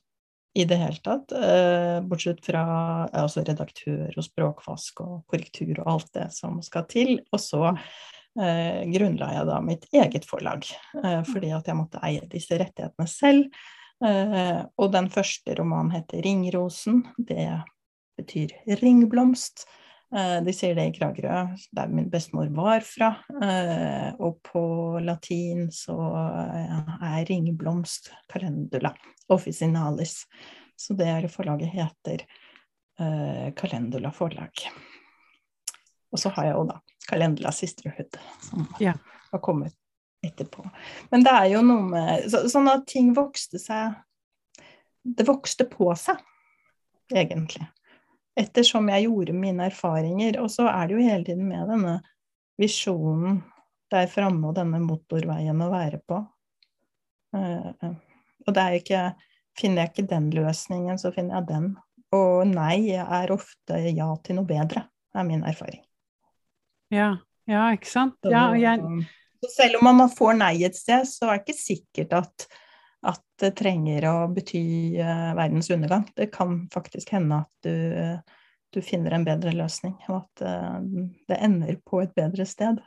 [0.54, 1.32] i det hele tatt.
[1.32, 2.62] Eh, bortsett fra
[3.06, 7.18] altså redaktør og språkvask og korrektur og alt det som skal til.
[7.30, 10.66] Og så eh, grunnla jeg da mitt eget forlag,
[11.04, 13.60] eh, fordi at jeg måtte eie disse rettighetene selv.
[14.04, 17.04] Eh, og den første romanen heter 'Ringrosen'.
[17.18, 17.62] Det
[18.18, 19.66] betyr ringblomst.
[20.16, 21.42] Eh, de sier det i Kragerø,
[21.76, 23.12] der min bestemor var fra.
[23.30, 24.62] Eh, og på
[25.04, 28.94] latin så er ringblomst calendula
[29.30, 30.24] officinalis.
[30.76, 32.24] Så det forlaget heter
[33.56, 34.52] Calendula forlag.
[36.12, 36.74] Og så har jeg jo da
[37.08, 38.92] Calendula Sisterhood, som ja.
[39.32, 39.74] har kommet
[40.26, 40.66] etterpå.
[41.10, 43.96] Men det er jo noe med så, Sånn at ting vokste seg
[45.00, 46.20] Det vokste på seg,
[47.14, 47.64] egentlig.
[48.40, 50.40] Ettersom jeg gjorde mine erfaringer.
[50.42, 51.98] Og så er det jo hele tiden med denne
[52.60, 53.40] visjonen
[53.90, 56.20] der framme og denne motorveien å være på.
[57.34, 57.92] Uh,
[58.46, 59.02] og det er jo ikke
[59.58, 61.64] Finner jeg ikke den løsningen, så finner jeg den.
[62.16, 65.82] Og nei er ofte ja til noe bedre, er min erfaring.
[66.94, 67.10] Ja,
[67.50, 68.16] ja ikke sant.
[68.30, 68.78] Ja, jeg,
[69.42, 72.46] så selv om man får nei et sted, så er det ikke sikkert at,
[73.06, 74.62] at det trenger å bety
[75.00, 76.04] uh, verdens undergang.
[76.16, 78.20] Det kan faktisk hende at du,
[78.74, 80.80] du finner en bedre løsning, og at uh,
[81.30, 82.82] det ender på et bedre sted.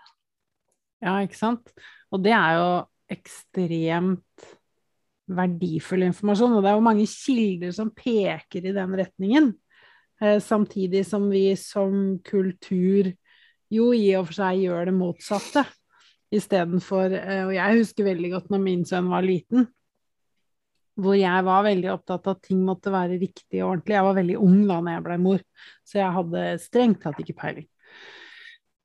[1.04, 1.73] Ja, ikke sant.
[2.13, 2.67] Og det er jo
[3.13, 4.54] ekstremt
[5.34, 9.52] verdifull informasjon, og det er jo mange kilder som peker i den retningen.
[10.21, 13.12] Eh, samtidig som vi som kultur
[13.73, 15.65] jo i og for seg gjør det motsatte.
[16.34, 19.67] Istedenfor eh, Og jeg husker veldig godt når min sønn var liten,
[20.99, 23.95] hvor jeg var veldig opptatt av at ting måtte være riktig og ordentlig.
[23.97, 25.43] Jeg var veldig ung da når jeg ble mor,
[25.89, 27.67] så jeg hadde strengt tatt ikke peiling.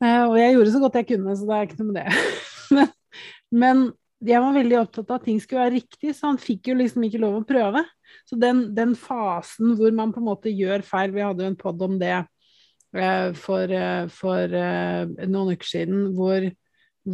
[0.05, 2.87] Eh, og jeg gjorde så godt jeg kunne, så det er ikke noe med det.
[3.62, 3.85] Men
[4.29, 7.05] jeg var veldig opptatt av at ting skulle være riktig, så han fikk jo liksom
[7.07, 7.85] ikke lov å prøve.
[8.29, 11.59] Så den, den fasen hvor man på en måte gjør feil Vi hadde jo en
[11.61, 13.77] pod om det eh, for,
[14.16, 16.49] for noen uker siden, hvor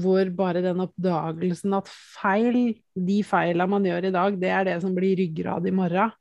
[0.02, 4.76] hvor bare den oppdagelsen at feil, de feilene man gjør i dag, det er det
[4.82, 6.14] som blir ryggrad i morgen.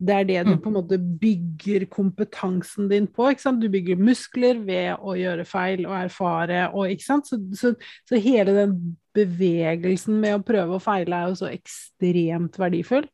[0.00, 0.60] Det er det du mm.
[0.64, 3.28] på en måte bygger kompetansen din på.
[3.28, 3.60] ikke sant?
[3.60, 6.62] Du bygger muskler ved å gjøre feil og erfare.
[6.72, 7.28] Og, ikke sant?
[7.28, 7.74] Så, så,
[8.08, 8.74] så, hele den
[9.16, 13.04] bevegelsen med å prøve og feile er jo så ekstremt verdifull.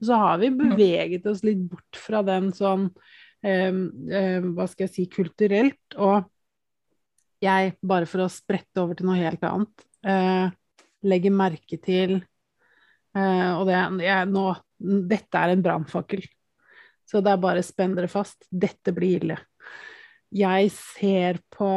[0.00, 0.58] Og så har vi mm.
[0.64, 2.88] beveget oss litt bort fra den sånn
[3.46, 5.78] eh, eh, Hva skal jeg si kulturelt.
[5.94, 6.26] og
[7.42, 10.52] jeg, bare for å sprette over til noe helt annet, eh,
[11.02, 14.44] legger merke til eh, Og det, jeg, nå,
[15.10, 16.24] dette er en brannfakkel,
[17.08, 18.46] så det er bare spenn dere fast.
[18.48, 19.38] Dette blir ille.
[20.32, 21.68] Jeg ser på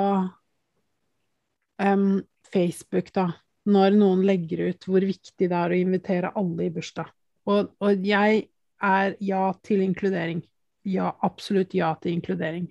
[1.81, 2.21] um,
[2.53, 3.25] Facebook, da,
[3.67, 7.09] når noen legger ut hvor viktig det er å invitere alle i bursdag.
[7.51, 8.45] Og, og jeg
[8.85, 10.39] er ja til inkludering.
[10.85, 12.69] Ja, absolutt ja til inkludering.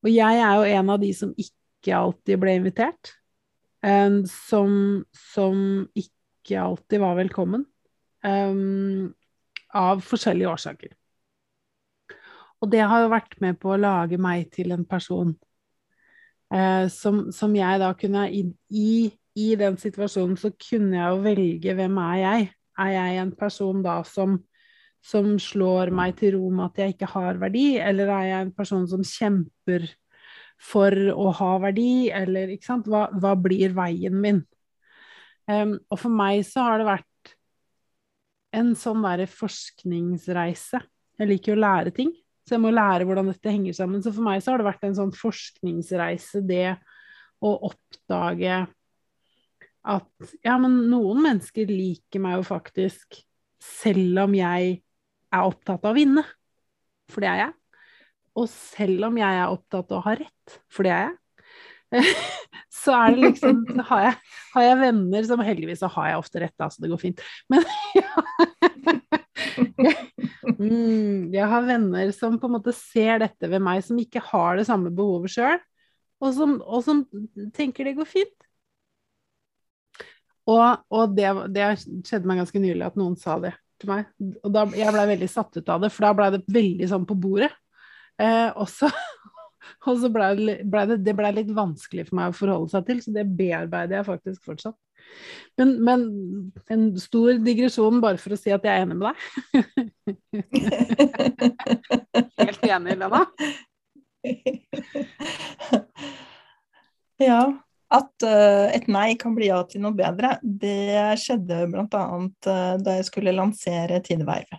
[0.00, 3.14] Og jeg er jo en av de som ikke ikke alltid ble invitert.
[3.80, 4.72] Um, som,
[5.16, 7.64] som, ikke alltid var velkommen.
[8.20, 9.14] Um,
[9.72, 10.96] av forskjellige årsaker.
[12.60, 15.32] Og det har jo vært med på å lage meg til en person
[16.52, 21.24] uh, som, som, jeg da kunne i, i, i, den situasjonen så kunne jeg jo
[21.24, 22.50] velge hvem er jeg.
[22.80, 24.36] Er jeg en person da som,
[25.00, 28.54] som slår meg til ro med at jeg ikke har verdi, eller er jeg en
[28.56, 29.88] person som kjemper
[30.60, 34.42] for å ha verdi, eller ikke sant, hva, hva blir veien min?
[35.50, 37.34] Um, og for meg så har det vært
[38.60, 40.82] en sånn derre forskningsreise.
[41.20, 42.12] Jeg liker å lære ting,
[42.46, 44.02] så jeg må lære hvordan dette henger sammen.
[44.04, 46.76] Så for meg så har det vært en sånn forskningsreise, det
[47.40, 48.60] å oppdage
[49.80, 53.22] at ja, men noen mennesker liker meg jo faktisk
[53.64, 54.74] selv om jeg
[55.30, 56.24] er opptatt av å vinne.
[57.10, 57.54] For det er jeg.
[58.40, 61.16] Og selv om jeg er opptatt av å ha rett, for det er jeg,
[62.80, 66.42] så er det liksom har, jeg, har jeg venner som Heldigvis så har jeg ofte
[66.44, 67.22] rett, da, så det går fint.
[67.50, 67.66] Men
[67.98, 68.12] ja,
[70.54, 74.60] mm, jeg har venner som på en måte ser dette ved meg, som ikke har
[74.60, 75.58] det samme behovet sjøl,
[76.20, 77.02] og, og, som
[77.56, 78.36] tenker det går fint.
[80.50, 81.66] Og, og det, det,
[82.06, 84.08] skjedde meg ganske nylig at noen sa det til meg.
[84.44, 87.06] Og da, jeg blei veldig satt ut av det, for da blei det veldig sånn
[87.08, 87.50] på bordet.
[88.20, 88.90] Eh, og så,
[90.14, 93.14] blei det, ble det, det ble litt vanskelig for meg å forholde seg til, så
[93.16, 94.78] det bearbeider jeg faktisk fortsatt.
[95.58, 96.00] Men, men
[96.70, 99.16] en stor digresjon bare for å si at jeg er enig med deg.
[102.44, 103.22] Helt enig, Lena.
[107.20, 107.42] Ja
[107.90, 112.02] at uh, et nei kan bli ja til noe bedre, det skjedde bl.a.
[112.46, 114.58] Uh, da jeg skulle lansere Tideverv.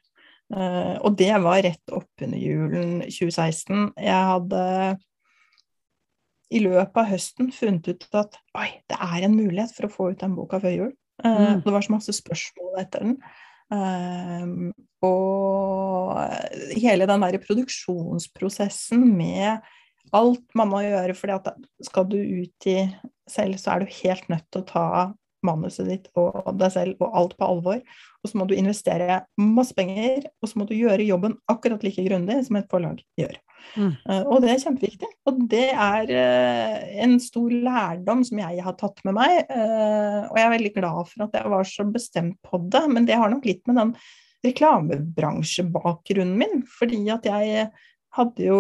[0.51, 3.93] Uh, og det var rett oppunder julen 2016.
[3.95, 4.63] Jeg hadde
[6.51, 10.09] i løpet av høsten funnet ut at oi, det er en mulighet for å få
[10.11, 10.91] ut den boka før jul.
[11.23, 11.61] Uh, mm.
[11.63, 13.15] Det var så masse spørsmål etter den.
[13.71, 14.71] Uh,
[15.07, 16.19] og
[16.75, 19.63] hele den der produksjonsprosessen med
[20.11, 21.51] alt man må gjøre, fordi at
[21.87, 22.77] skal du ut i
[23.29, 24.87] selv, så er du helt nødt til å ta
[25.45, 27.79] manuset ditt og deg selv og alt på alvor.
[28.21, 32.03] Og så må du investere masse penger, og så må du gjøre jobben akkurat like
[32.05, 33.39] grundig som et forlag gjør.
[33.75, 33.93] Mm.
[34.09, 35.11] Uh, og det er kjempeviktig.
[35.29, 36.75] Og det er uh,
[37.05, 39.31] en stor lærdom som jeg har tatt med meg.
[39.49, 43.07] Uh, og jeg er veldig glad for at jeg var så bestemt på det, men
[43.09, 43.95] det har nok litt med den
[44.45, 47.69] reklamebransjebakgrunnen min, fordi at jeg
[48.17, 48.59] hadde jo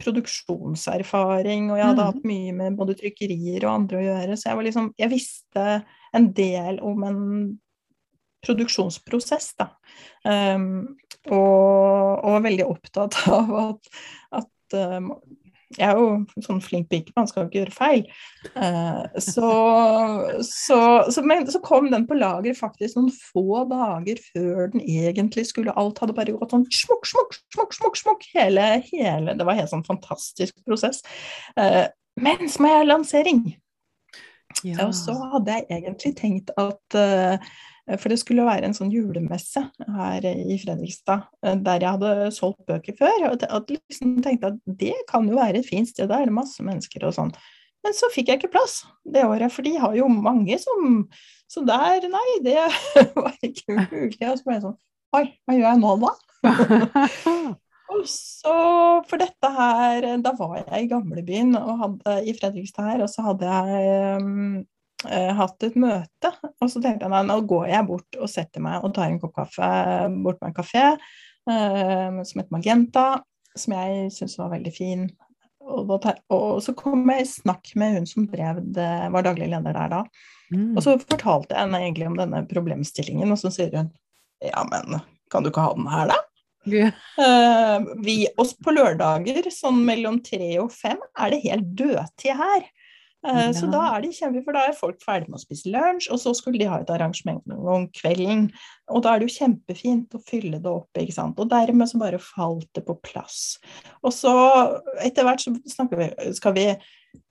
[0.00, 4.58] produksjonserfaring, og jeg hadde hatt mye med både trykkerier og andre å gjøre, så jeg
[4.58, 5.68] var liksom Jeg visste
[6.14, 7.22] en del om en
[8.44, 9.70] produksjonsprosess, da.
[10.28, 10.98] Um,
[11.30, 13.94] og, og, var veldig opptatt av at,
[14.42, 15.14] at um,
[15.78, 18.04] jeg er jo sånn flink pike, man skal jo ikke gjøre feil.
[18.54, 19.50] Uh, så,
[20.44, 20.78] så,
[21.10, 25.74] så, men, så, kom den på lager faktisk noen få dager før den egentlig skulle
[25.80, 29.72] Alt hadde bare gått sånn smukk, smukk, smukk, smukk, smukk hele, hele Det var helt
[29.72, 31.02] sånn fantastisk prosess.
[31.58, 31.86] Uh,
[32.20, 33.46] men som er lansering.
[34.62, 34.84] Ja.
[34.84, 37.40] Og så hadde jeg egentlig tenkt at uh, Eh,
[38.00, 39.60] for det skulle være en sånn julemesse
[39.96, 43.26] her i Fredrikstad, eh, der jeg hadde solgt bøker før.
[43.30, 46.36] Og jeg liksom tenkte at det kan jo være et fint sted, da er det
[46.36, 47.34] masse mennesker og sånn.
[47.84, 51.04] Men så fikk jeg ikke plass det året, for de har jo mange som
[51.52, 52.56] Så der, nei, det
[53.20, 54.16] var ikke mulig.
[54.24, 54.80] Og så ble jeg sånn
[55.14, 56.14] Oi, hva gjør jeg nå, da?
[57.94, 58.54] og så,
[59.06, 63.28] for dette her Da var jeg i gamlebyen og hadde, i Fredrikstad her, og så
[63.28, 64.64] hadde jeg um, eh,
[65.04, 66.30] hatt et møte.
[66.62, 69.34] Og så tenkte jeg nå går jeg bort og setter meg og tar en kopp
[69.36, 69.68] kaffe
[70.24, 70.84] bort på en kafé
[71.50, 73.06] eh, som heter Magenta,
[73.56, 75.06] som jeg syns var veldig fin.
[75.64, 79.48] Og, tar, og, så kom jeg i snakk med hun som drev det, var daglig
[79.52, 80.02] leder der da.
[80.52, 80.74] Mm.
[80.76, 83.92] Og så fortalte jeg henne egentlig om denne problemstillingen, og så sier hun
[84.44, 84.98] ja, men
[85.32, 86.20] kan du ikke ha den her, da?
[86.64, 86.96] Yeah.
[87.20, 92.68] Uh, vi, oss på lørdager sånn mellom tre og fem er det helt dødtid her.
[93.24, 93.32] Ja.
[93.32, 96.10] Eh, så da er de kjempe, for da er folk ferdig med å spise lunsj,
[96.12, 98.50] og så skulle de ha et arrangement om kvelden.
[98.92, 101.40] Og da er det jo kjempefint å fylle det opp, ikke sant.
[101.40, 103.56] Og dermed så bare falt det på plass.
[104.04, 104.34] Og så
[105.04, 106.68] etter hvert så snakker vi Skal vi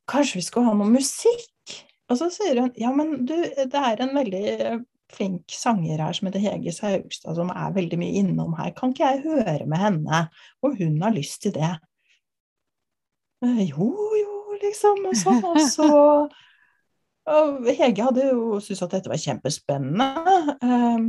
[0.09, 1.77] Kanskje vi skal ha noe musikk?
[2.11, 4.81] Og så sier hun ja, men du, det er en veldig
[5.13, 8.73] flink sanger her som heter Hege Saugstad, som er veldig mye innom her.
[8.75, 10.25] Kan ikke jeg høre med henne?
[10.65, 11.71] Og hun har lyst til det.
[13.45, 14.32] Eh, jo, jo,
[14.65, 15.03] liksom.
[15.09, 15.43] Og sånn.
[15.51, 15.91] Og så
[17.23, 20.57] og Hege hadde jo syntes at dette var kjempespennende.
[20.59, 21.05] Um,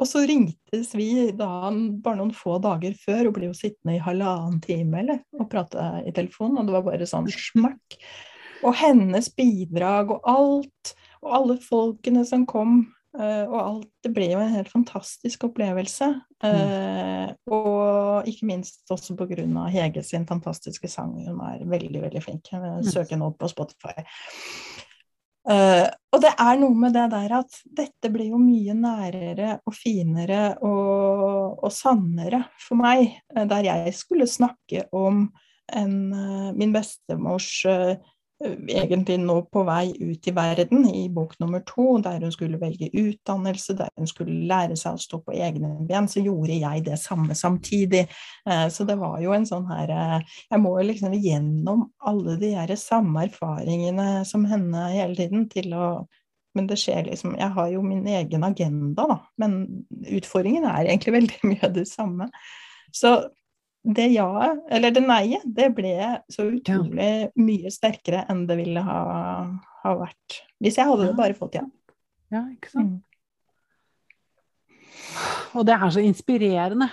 [0.00, 1.68] og så ringtes vi da
[2.02, 5.84] bare noen få dager før og ble jo sittende i halvannen time eller, og prate
[6.08, 7.98] i telefonen, og det var bare sånn smakk.
[8.62, 12.80] Og hennes bidrag og alt, og alle folkene som kom,
[13.12, 16.08] og alt Det ble jo en helt fantastisk opplevelse.
[16.42, 21.12] Uh, og ikke minst også av Hege sin fantastiske sang.
[21.20, 22.48] Hun er veldig, veldig flink.
[22.52, 22.80] Mm.
[22.88, 24.06] Søker nå på Spotify.
[25.42, 29.74] Uh, og det er noe med det der at dette blir jo mye nærere og
[29.74, 35.24] finere og, og sannere for meg, eh, der jeg skulle snakke om
[35.72, 38.11] en, eh, min bestemors uh, Eh,
[38.42, 42.90] egentlig nå på vei ut i verden i bok nummer to, der hun skulle velge
[42.90, 46.98] utdannelse, der hun skulle lære seg å stå på egne ben, så gjorde jeg det
[47.00, 48.06] samme samtidig.
[48.48, 52.36] Eh, så det var jo en sånn her eh, Jeg må jo liksom gjennom alle
[52.40, 55.92] de her samme erfaringene som henne hele tiden til å
[56.52, 59.14] men det skjer liksom Jeg har jo min egen agenda, da.
[59.40, 62.28] Men utfordringen er egentlig veldig mye det samme.
[62.92, 63.14] Så
[63.82, 65.94] det ja-et, eller det nei-et, det ble
[66.30, 67.30] så utrolig ja.
[67.42, 69.00] mye sterkere enn det ville ha,
[69.82, 71.16] ha vært hvis jeg hadde ja.
[71.18, 71.64] bare fått ja.
[72.32, 72.92] Ja, ikke sant.
[72.94, 73.02] Mm.
[75.58, 76.86] Og det er så inspirerende.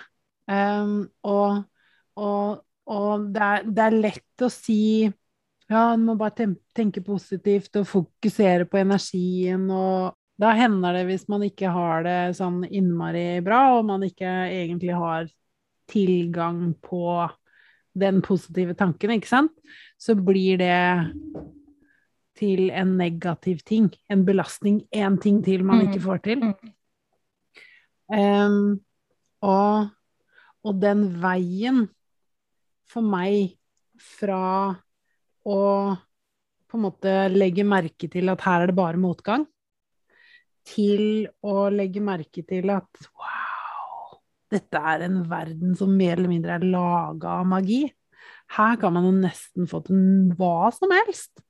[0.50, 1.62] Um, og,
[2.20, 7.78] og, og det, er, det, er, lett å si ja, en må bare tenke positivt
[7.80, 13.42] og fokusere på energien og da hender det hvis man ikke har det sånn innmari
[13.46, 15.28] bra, og man ikke egentlig har
[15.90, 17.28] tilgang på
[18.00, 19.56] den positive tanken, ikke sant,
[20.00, 20.80] så blir det
[22.40, 23.90] til en negativ ting.
[24.10, 24.84] En belastning.
[24.96, 26.06] Én ting til man ikke mm.
[26.06, 26.44] får til.
[28.10, 28.80] Um,
[29.46, 29.90] og,
[30.64, 31.84] og, den veien
[32.90, 33.58] for meg
[34.02, 34.74] fra
[35.46, 35.60] å
[36.70, 39.46] på en måte legge merke til at her er det bare motgang,
[40.70, 43.49] til å legge merke til at wow,
[44.50, 47.84] dette er en verden som mer eller mindre er laga av magi.
[48.56, 51.44] Her kan man jo nesten få til hva som helst.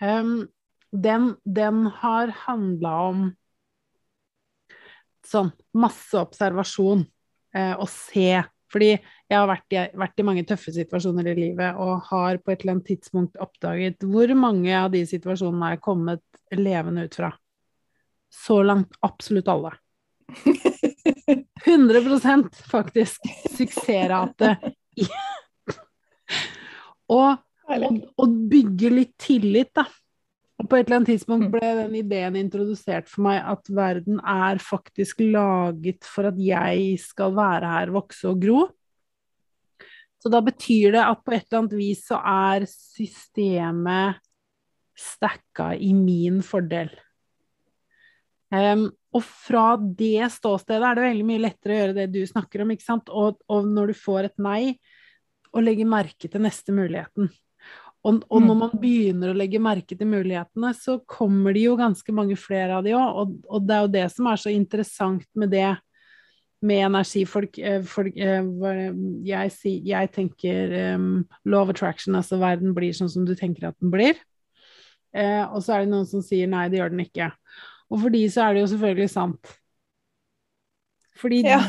[0.00, 0.46] Um,
[0.94, 3.22] den, den, har handla om
[5.26, 7.04] sånn masse observasjon
[7.56, 8.42] eh, og se.
[8.72, 12.52] Fordi jeg har vært i, vært i, mange tøffe situasjoner i livet og har på
[12.52, 16.24] et eller annet tidspunkt oppdaget hvor mange av de situasjonene jeg kommet
[16.58, 17.32] levende ut fra.
[18.34, 19.74] Så langt absolutt alle.
[21.26, 24.54] 100 faktisk suksessrate
[27.08, 27.36] og,
[27.68, 29.86] og, og, bygge litt tillit, da.
[30.60, 34.60] Og på et eller annet tidspunkt ble den ideen introdusert for meg at verden er
[34.62, 38.60] faktisk laget for at jeg skal være her, vokse og gro.
[40.22, 44.22] Så da betyr det at på et eller annet vis så er systemet
[44.96, 46.92] stacka i min fordel.
[48.54, 52.64] Um, og fra det ståstedet er det veldig mye lettere å gjøre det du snakker
[52.64, 53.10] om, ikke sant.
[53.14, 54.74] Og, og når du får et nei,
[55.54, 57.30] å legge merke til neste muligheten.
[58.04, 58.60] Og, og, når mm.
[58.60, 62.84] man begynner å legge merke til mulighetene, så kommer det jo ganske mange flere av
[62.84, 63.20] de òg.
[63.22, 65.70] Og, og, det er jo det som er så interessant med det
[66.64, 67.56] med energifolk.
[67.60, 68.50] Eh, folk, eh,
[69.24, 69.54] jeg,
[69.88, 71.08] jeg, tenker um,
[71.48, 74.20] law of attraction, altså verden blir sånn som du tenker at den blir.
[75.14, 77.30] Uh, og så er det noen som sier nei, det gjør den ikke.
[77.92, 79.52] Og for de så er det jo selvfølgelig sant.
[81.20, 81.60] Fordi, ja.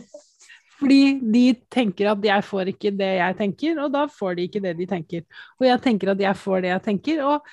[0.78, 4.62] fordi de tenker at jeg får ikke det jeg tenker, og da får de ikke
[4.64, 5.26] det de tenker.
[5.60, 7.52] Og jeg tenker at jeg får det jeg tenker, og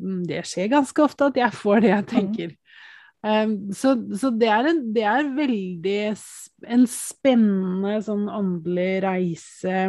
[0.00, 2.10] mm, det skjer ganske ofte at jeg får det jeg mm.
[2.14, 2.54] tenker.
[3.22, 5.98] Um, så, så det, er en, det er veldig
[6.74, 9.82] en spennende sånn åndelig reise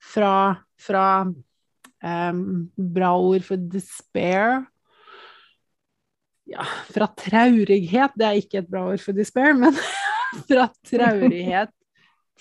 [0.00, 0.36] fra,
[0.80, 2.40] fra um,
[2.72, 4.62] bra ord for despair
[6.48, 9.76] ja, fra traurighet, det er ikke et bra ord for despair, men
[10.48, 11.72] fra traurighet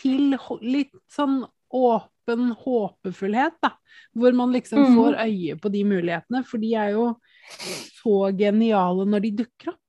[0.02, 3.76] til litt sånn åpen håpefullhet, da.
[4.18, 4.98] Hvor man liksom mm.
[4.98, 7.08] får øye på de mulighetene, for de er jo
[8.00, 9.80] så geniale når de dukker opp.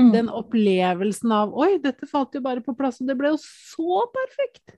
[0.00, 0.10] Mm.
[0.10, 4.06] Den opplevelsen av 'oi, dette falt jo bare på plass', og det ble jo så
[4.14, 4.74] perfekt'.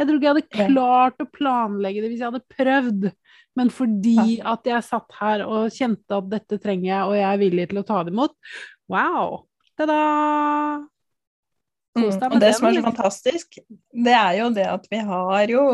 [0.00, 3.10] Jeg tror ikke jeg hadde klart å planlegge det hvis jeg hadde prøvd.
[3.58, 7.42] Men fordi at jeg satt her og kjente at dette trenger jeg, og jeg er
[7.42, 8.32] villig til å ta det imot,
[8.88, 9.42] wow!
[9.76, 9.98] Ta-da!
[11.98, 12.86] Mm, og det som er så liksom.
[12.86, 13.60] fantastisk,
[14.06, 15.64] det er jo det at vi har jo,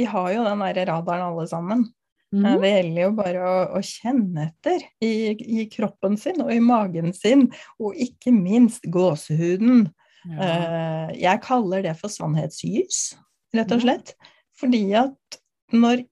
[0.00, 1.86] vi har jo den derre radaren alle sammen.
[2.34, 2.46] Mm.
[2.62, 7.14] Det gjelder jo bare å, å kjenne etter i, i, kroppen sin og i magen
[7.14, 9.90] sin, og ikke minst gåsehuden.
[10.30, 10.36] Ja.
[10.36, 13.10] Uh, jeg kaller det for sannhetslys
[13.56, 14.14] rett og slett.
[14.60, 15.40] Fordi at
[15.74, 16.04] når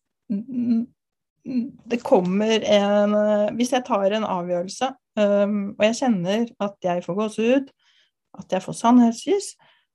[1.89, 3.15] det kommer en
[3.57, 7.71] Hvis jeg tar en avgjørelse, um, og jeg kjenner at jeg får gåsehud,
[8.39, 9.49] at jeg får sannhetslys,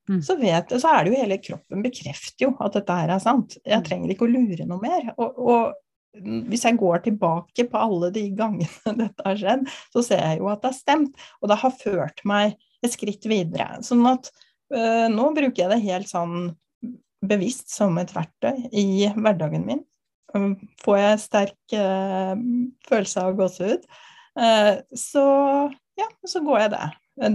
[0.09, 0.21] mm.
[0.25, 3.57] så, vet, så er det jo hele kroppen bekrefter jo at dette her er sant.
[3.61, 3.85] Jeg mm.
[3.85, 5.13] trenger ikke å lure noe mer.
[5.13, 10.25] Og, og hvis jeg går tilbake på alle de gangene dette har skjedd, så ser
[10.25, 11.23] jeg jo at det har stemt.
[11.41, 13.79] Og det har ført meg et skritt videre.
[13.85, 14.29] Sånn at
[14.73, 16.51] øh, nå bruker jeg det helt sånn
[17.29, 19.83] bevisst som et verktøy i hverdagen min.
[20.81, 22.33] Får jeg sterk eh,
[22.89, 23.83] følelse av gåsehud,
[24.97, 25.25] Så
[25.99, 26.87] ja, så går jeg det,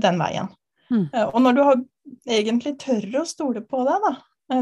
[0.03, 0.49] den veien.
[0.91, 1.05] Mm.
[1.29, 1.85] Og når du har,
[2.27, 4.15] egentlig tør å stole på det, da,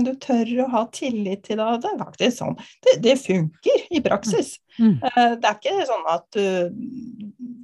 [0.03, 1.67] du tør å ha tillit til det.
[1.81, 2.57] Det er faktisk sånn.
[2.85, 4.57] Det, det funker i praksis.
[4.77, 4.99] Mm.
[5.01, 6.75] Det er ikke sånn at du,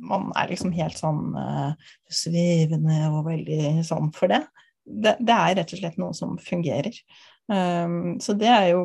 [0.06, 1.72] man er liksom helt sånn uh,
[2.12, 4.42] svevende og veldig sånn for det.
[4.84, 5.16] det.
[5.20, 5.34] det.
[5.36, 6.94] er rett og slett noe som fungerer.
[7.53, 8.84] Um, så det er jo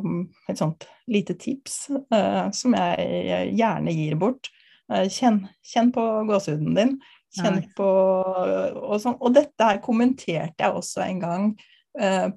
[0.50, 4.52] et sånt lite tips uh, som jeg gjerne gir bort.
[4.88, 6.94] Kjenn, kjenn, på gåsehuden din.
[7.36, 9.18] Kjenn på og, sånn.
[9.20, 11.50] og dette her kommenterte jeg også en gang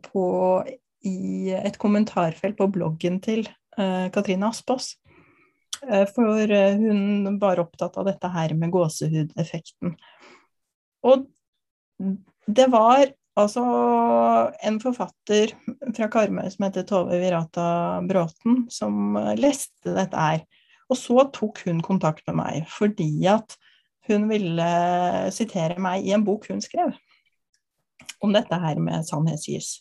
[0.02, 0.24] på
[1.06, 3.44] i et kommentarfelt på bloggen til
[3.78, 4.96] Katrine Aspås.
[6.10, 9.94] For hun var opptatt av dette her med gåsehudeffekten.
[11.06, 11.28] Og
[12.50, 13.14] det var
[13.44, 13.64] altså
[14.66, 15.54] en forfatter
[15.96, 17.66] fra Karmøy som heter Tove Virata
[18.06, 20.44] Bråten, som leste dette her.
[20.90, 23.56] Og så tok hun kontakt med meg fordi at
[24.10, 24.70] hun ville
[25.34, 26.96] sitere meg i en bok hun skrev
[28.20, 29.78] om dette her med sannhetsgis.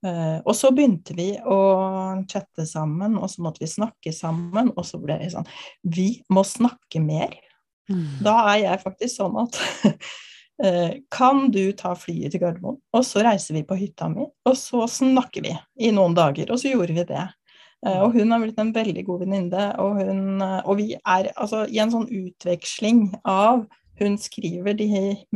[0.00, 1.58] Uh, og så begynte vi å
[2.30, 4.72] chatte sammen, og så måtte vi snakke sammen.
[4.72, 5.48] Og så ble det sånn
[5.84, 7.36] Vi må snakke mer.
[7.90, 8.22] Mm.
[8.24, 9.60] Da er jeg faktisk sånn at
[11.08, 12.76] Kan du ta flyet til Gardermoen?
[12.92, 16.52] Og så reiser vi på hytta mi, og så snakker vi i noen dager.
[16.52, 17.22] Og så gjorde vi det.
[17.86, 20.00] Uh, og hun har blitt en veldig god venninne, og,
[20.68, 23.66] og vi er altså i en sånn utveksling av
[24.00, 24.86] Hun skriver de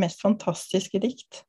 [0.01, 1.43] mest fantastiske dikt.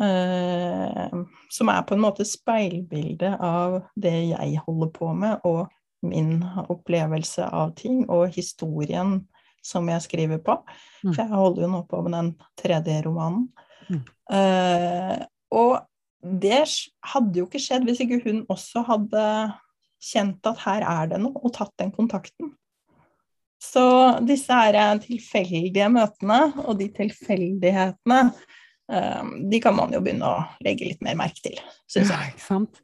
[0.00, 5.68] Uh, som er på en måte speilbildet av det jeg holder på med, og
[6.08, 6.40] min
[6.72, 9.18] opplevelse av ting, og historien
[9.64, 10.58] som jeg skriver på.
[11.02, 11.12] Mm.
[11.12, 13.48] For jeg holder jo nå på med den tredje romanen.
[13.88, 14.02] Mm.
[14.32, 15.16] Uh,
[15.54, 15.72] og
[16.24, 16.64] det
[17.12, 19.24] hadde jo ikke skjedd hvis ikke hun også hadde
[20.04, 22.52] kjent at her er det noe, og tatt den kontakten.
[23.64, 23.84] Så
[24.28, 28.20] disse her tilfeldige møtene, og de tilfeldighetene
[28.92, 31.56] Ehm, de kan man jo begynne å legge litt mer merke til,
[31.88, 32.12] syns jeg.
[32.12, 32.80] Ja, ikke sant.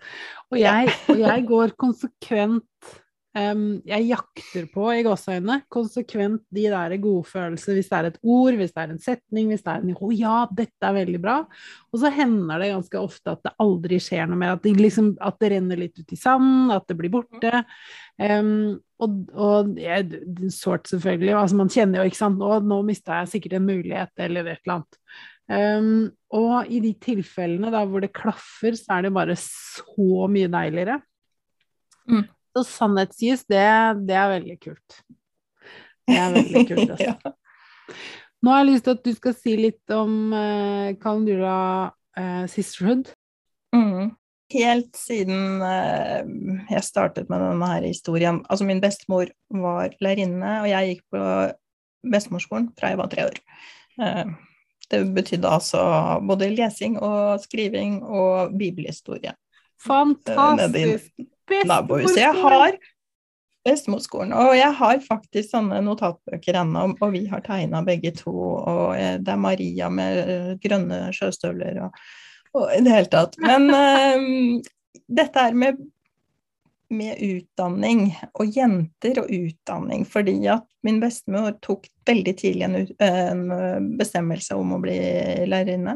[0.50, 2.94] Og jeg, og jeg går konsekvent
[3.38, 8.58] um, Jeg jakter på, i gåseøynene, konsekvent de der godfølelser hvis det er et ord,
[8.58, 11.22] hvis det er en setning, hvis det er en Å oh, ja, dette er veldig
[11.22, 11.38] bra.
[11.90, 14.54] Og så hender det ganske ofte at det aldri skjer noe mer.
[14.56, 17.64] At det, liksom, at det renner litt ut i sanden, at det blir borte.
[18.20, 20.00] Um, og, og ja,
[20.52, 21.34] sårt selvfølgelig.
[21.38, 24.64] Altså, man kjenner jo, ikke sant Nå, nå mista jeg sikkert en mulighet, eller et
[24.64, 25.04] eller annet.
[25.50, 30.50] Um, og i de tilfellene da hvor det klaffer, så er det bare så mye
[30.52, 31.00] deiligere.
[32.10, 32.28] Mm.
[32.60, 33.64] Så sannhetsgis, det,
[34.04, 34.96] det, er veldig kult.
[36.04, 37.14] Det er veldig kult, altså.
[37.14, 37.32] ja.
[38.40, 41.56] Nå har jeg lyst til at du skal si litt om uh, Kalendula
[42.20, 43.08] uh, Sisterhood.
[43.72, 44.12] Mm.
[44.52, 46.20] Helt siden uh,
[46.68, 51.24] jeg startet med denne her historien Altså, min bestemor var lærerinne, og jeg gikk på
[52.12, 53.42] bestemorskolen fra jeg var tre år.
[54.00, 54.36] Uh,
[54.92, 55.80] det betydde altså
[56.28, 59.32] både lesing og skriving og bibelhistorie.
[59.80, 61.12] Fantastisk!
[61.68, 62.22] Nabohuset.
[62.22, 62.78] Jeg har
[63.66, 64.32] Bestemorskolen.
[64.32, 68.32] Og jeg har faktisk sånne notatbøker ennå, og vi har tegna begge to.
[68.32, 71.98] Og eh, det er Maria med eh, grønne sjøstøvler og,
[72.56, 73.36] og i det hele tatt.
[73.44, 74.60] Men um,
[75.20, 75.88] dette er med
[76.90, 80.00] med utdanning, og jenter og utdanning.
[80.10, 84.96] Fordi at min bestemor tok veldig tidlig en, en bestemmelse om å bli
[85.46, 85.94] lærerinne.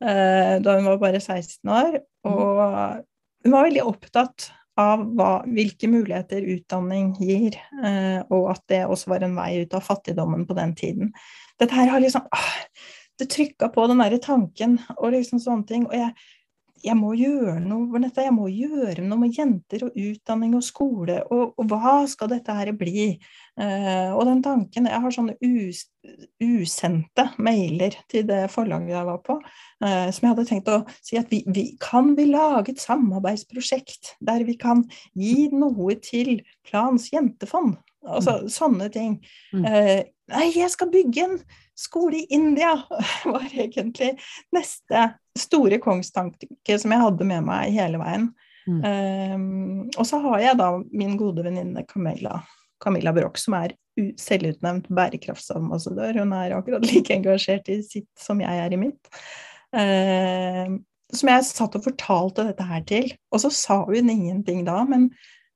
[0.00, 1.98] Da hun var bare 16 år.
[2.32, 2.62] Og
[3.44, 4.48] hun var veldig opptatt
[4.80, 9.74] av hva, hvilke muligheter utdanning gir, eh, og at det også var en vei ut
[9.76, 11.12] av fattigdommen på den tiden.
[11.60, 12.54] Dette her har liksom åh,
[13.16, 15.86] Det trykka på den derre tanken og liksom sånne ting.
[15.88, 16.10] Og jeg,
[16.86, 20.64] jeg må gjøre noe for dette, jeg må gjøre noe med jenter og utdanning og
[20.64, 23.08] skole, og, og hva skal dette her bli?
[23.56, 25.86] Uh, og den tanken Jeg har sånne us,
[26.44, 31.18] usendte mailer til det forlaget jeg var på, uh, som jeg hadde tenkt å si
[31.18, 34.84] at vi, vi, kan vi lage et samarbeidsprosjekt der vi kan
[35.16, 37.78] gi noe til Plans jentefond?
[38.06, 38.50] Altså mm.
[38.52, 39.16] sånne ting.
[39.56, 41.40] Uh, nei, jeg skal bygge en
[41.76, 42.74] skole i India,
[43.24, 44.14] var egentlig
[44.54, 45.06] neste
[45.38, 48.30] store kongstanke som jeg hadde med meg hele veien.
[48.66, 48.80] Mm.
[48.82, 52.40] Um, og så har jeg da min gode venninne Camilla,
[52.82, 53.76] Camilla Broch, som er
[54.20, 56.18] selvutnevnt bærekraftsambassadør.
[56.24, 59.12] Hun er akkurat like engasjert i sitt som jeg er i mitt.
[59.76, 60.76] Uh,
[61.14, 63.10] som jeg satt og fortalte dette her til.
[63.30, 65.10] Og så sa hun ingenting da, men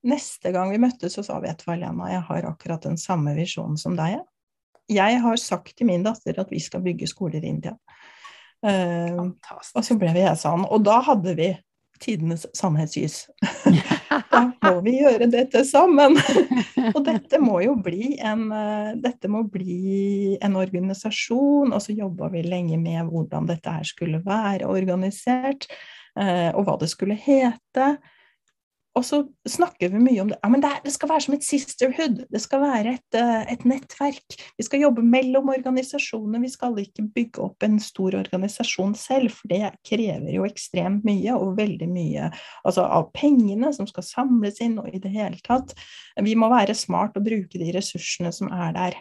[0.06, 3.80] neste gang vi møttes, så sa vi at Lena, jeg har akkurat den samme visjonen
[3.80, 4.20] som deg.
[4.90, 7.76] Jeg har sagt til min datter at vi skal bygge skoler i India.
[8.60, 9.30] Uh,
[9.72, 10.66] og så ble vi sånn.
[10.68, 11.52] Og da hadde vi
[12.00, 13.26] tidenes sannhetsgys.
[14.32, 16.16] da må vi gjøre dette sammen!
[16.94, 22.30] og dette må jo bli en, eh, dette må bli en organisasjon, og så jobba
[22.32, 25.68] vi lenge med hvordan dette her skulle være organisert,
[26.18, 27.92] eh, og hva det skulle hete.
[29.00, 30.36] Og så snakker vi mye om det.
[30.42, 32.18] Ja, men det, det skal være som et sisterhood.
[32.28, 34.36] Det skal være et, eh, et, nettverk.
[34.58, 36.42] Vi skal jobbe mellom organisasjoner.
[36.44, 41.32] Vi skal ikke bygge opp en stor organisasjon selv, for det krever jo ekstremt mye,
[41.32, 42.28] og veldig mye
[42.66, 45.72] altså av pengene som skal samles inn, og i det hele tatt.
[46.20, 49.00] Vi må være smart og bruke de ressursene som er der.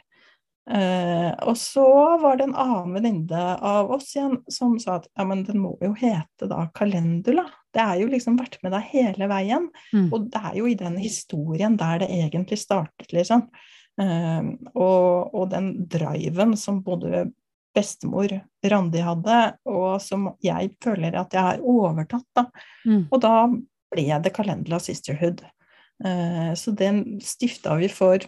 [0.70, 1.84] Uh, og så
[2.22, 5.72] var det en annen venninne av oss igjen som sa at ja, men den må
[5.82, 7.48] jo hete da Kalendula.
[7.74, 9.66] Det er jo liksom vært med deg hele veien.
[9.94, 10.08] Mm.
[10.14, 13.48] Og det er jo i den historien der det egentlig startet, liksom.
[14.00, 17.28] Eh, og, og, den driven som både
[17.76, 18.32] bestemor
[18.66, 19.40] Randi hadde,
[19.70, 22.46] og som jeg føler at jeg har overtatt, da.
[22.86, 23.08] Mm.
[23.10, 23.36] Og da
[23.90, 25.44] ble det Kalendula Sisterhood.
[26.06, 28.24] Eh, så den stifta vi for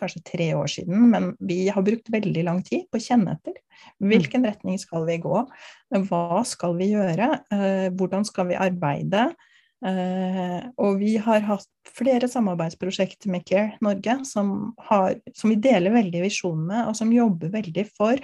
[0.00, 3.56] kanskje tre år siden, men vi har brukt veldig lang tid på å kjenne etter.
[4.02, 4.48] Hvilken mm.
[4.50, 5.42] retning skal vi gå?
[6.08, 7.30] Hva skal vi gjøre?
[7.54, 9.28] Eh, hvordan skal vi arbeide?
[9.84, 15.92] Eh, og vi har hatt flere samarbeidsprosjekter med Care Norge som, har, som vi deler
[15.94, 18.16] veldig visjon med, og som jobber veldig for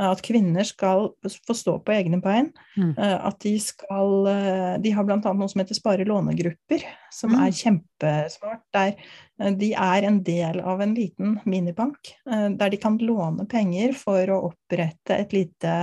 [0.00, 1.10] at kvinner skal
[1.46, 2.48] få stå på egne bein.
[2.78, 2.94] Mm.
[2.96, 5.18] Eh, at de skal eh, De har bl.a.
[5.20, 7.42] noe som heter Spare lånegrupper, som mm.
[7.44, 8.62] er kjempesmart.
[8.72, 13.92] Der eh, de er en del av en liten minibank, der de kan låne penger
[13.98, 15.76] for å opprette et lite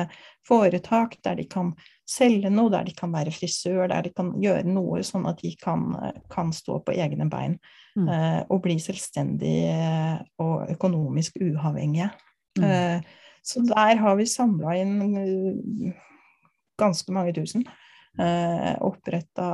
[0.48, 1.74] foretak, der de kan
[2.10, 5.54] selge noe, der de kan være frisør, der de kan gjøre noe sånn at de
[5.62, 5.92] kan,
[6.32, 7.60] kan stå på egne bein
[7.94, 8.10] mm.
[8.50, 12.10] og bli selvstendige og økonomisk uavhengige.
[12.58, 13.04] Mm.
[13.44, 15.94] Så der har vi samla inn eh,
[16.80, 17.66] ganske mange tusen.
[18.20, 19.50] Eh, Oppretta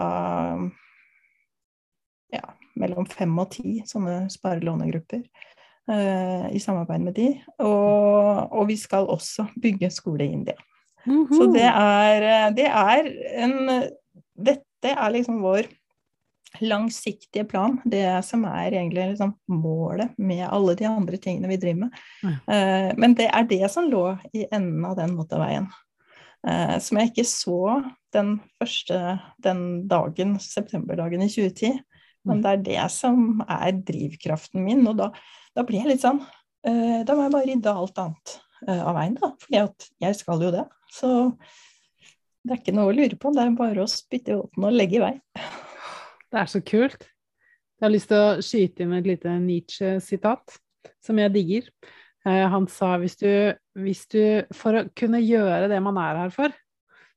[2.34, 2.46] ja,
[2.80, 7.30] mellom fem og ti sånne sparelånegrupper eh, i samarbeid med de.
[7.60, 10.58] Og, og, vi skal også bygge skole i India.
[11.06, 11.38] Mm -hmm.
[11.38, 13.04] Så det er, det er
[13.44, 13.84] en
[14.36, 15.70] Dette er liksom vår
[16.62, 21.86] langsiktige plan, det som er egentlig liksom målet med alle de andre tingene vi driver
[21.86, 21.98] med.
[22.22, 22.36] Ja.
[22.46, 25.68] Uh, men det er det som lå i enden av den motorveien.
[26.46, 27.60] Uh, som jeg ikke så
[28.16, 31.82] den første den dagen, septemberdagen i 2010.
[32.26, 34.82] Men det er det som er drivkraften min.
[34.90, 35.12] Og da,
[35.54, 39.14] da blir jeg litt sånn uh, Da må jeg bare rydde alt annet av veien,
[39.20, 39.28] da.
[39.38, 39.54] For
[40.02, 40.64] jeg skal jo det.
[40.90, 41.10] Så
[42.46, 43.34] det er ikke noe å lure på.
[43.34, 45.14] Det er bare å spytte i åten og legge i vei.
[46.36, 47.06] Det er så kult.
[47.80, 50.58] Jeg har lyst til å skyte inn et lite Nietzsche-sitat
[51.00, 51.70] som jeg digger.
[52.28, 53.30] Eh, han sa hvis du,
[53.80, 54.20] hvis du
[54.58, 56.52] For å kunne gjøre det man er her for,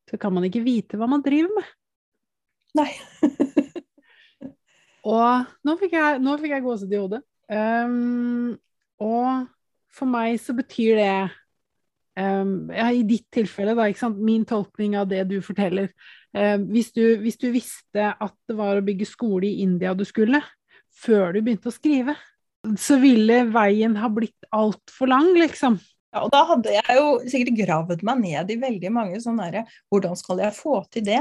[0.07, 1.75] så kan man ikke vite hva man driver med.
[2.79, 2.93] Nei.
[5.15, 7.23] og nå fikk jeg, nå fikk jeg gåsehud i hodet.
[7.51, 8.55] Um,
[9.03, 9.49] og
[9.99, 11.13] for meg så betyr det
[12.19, 15.93] ja, I ditt tilfelle, da, min tolkning av det du forteller,
[16.37, 20.05] Eh, hvis, du, hvis, du, visste at det var å bygge skole i India du
[20.09, 20.43] skulle,
[20.99, 22.17] før du begynte å skrive,
[22.79, 25.79] så ville veien ha blitt altfor lang, liksom.
[26.13, 29.81] Ja, og da hadde jeg jo sikkert gravd meg ned i veldig mange sånne derre
[29.93, 31.21] Hvordan skal jeg få til det?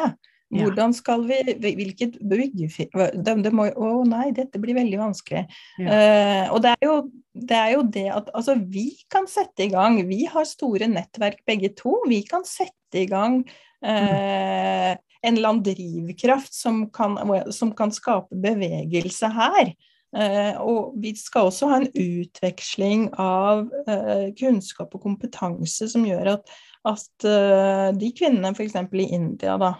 [0.53, 5.43] Hvordan skal vi Hvilket byggefirma de, må, Å nei, dette blir veldig vanskelig.
[5.81, 5.87] Ja.
[5.87, 6.95] Uh, og det er, jo,
[7.35, 9.99] det er, jo, det at altså, vi kan sette i gang.
[10.07, 11.97] Vi har store nettverk begge to.
[12.07, 13.41] Vi kan sette i gang
[13.83, 14.93] uh,
[15.27, 17.19] en eller annen drivkraft som kan,
[17.51, 19.75] som kan skape bevegelse her.
[20.15, 26.37] Uh, og vi skal også ha en utveksling av uh, kunnskap og kompetanse som gjør
[26.37, 26.53] at,
[26.87, 28.77] at uh, de kvinnene f.eks.
[28.87, 29.73] i India da,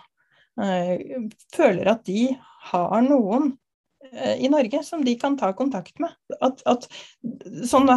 [1.53, 2.31] føler at de
[2.71, 3.51] har noen
[4.39, 6.13] i Norge som de kan ta kontakt med.
[6.41, 6.87] At, at
[7.67, 7.89] sånn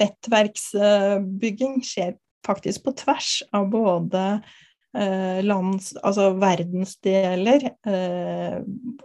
[0.00, 4.24] nettverksbygging skjer faktisk på tvers av både
[4.96, 8.58] eh, lands, altså verdensdeler, eh,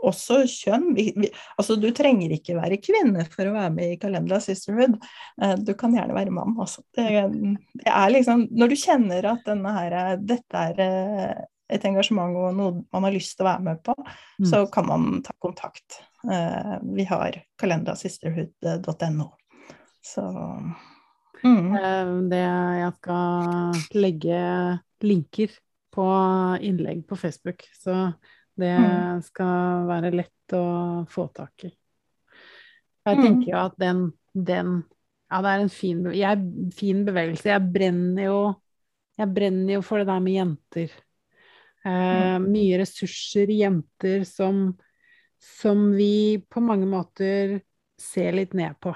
[0.03, 0.89] også kjønn.
[0.97, 4.99] Vi, vi, altså, du trenger ikke være kvinne for å være med i Calendula Sisterhood.
[5.41, 6.55] Eh, du kan gjerne være mann.
[6.59, 6.85] også.
[6.95, 7.07] Det,
[7.83, 11.41] det, liksom Når du kjenner at her, dette er eh,
[11.73, 14.47] et engasjement og noe man har lyst til å være med på, mm.
[14.49, 15.99] så kan man ta kontakt.
[16.31, 19.29] Eh, vi har kalendrasisterhood.no.
[20.03, 20.23] Så
[21.43, 21.75] mm.
[21.75, 24.41] Eh, det jeg skal legge
[25.03, 25.59] linker
[25.93, 26.07] på
[26.61, 27.65] innlegg på Facebook.
[27.75, 27.95] Så
[28.59, 29.21] det mm.
[29.25, 30.65] skal være lett å
[31.09, 31.71] få tak i.
[33.03, 33.23] Jeg mm.
[33.25, 34.03] tenker jo at den,
[34.33, 34.75] den
[35.33, 36.43] Ja, det er en fin, jeg,
[36.77, 37.49] fin, bevegelse.
[37.49, 38.37] Jeg brenner jo
[39.17, 40.93] Jeg brenner jo for det der med jenter.
[41.85, 42.51] Eh, mm.
[42.51, 44.69] mye ressurser jenter som,
[45.59, 47.59] som vi på mange måter
[47.99, 48.93] ser litt ned på.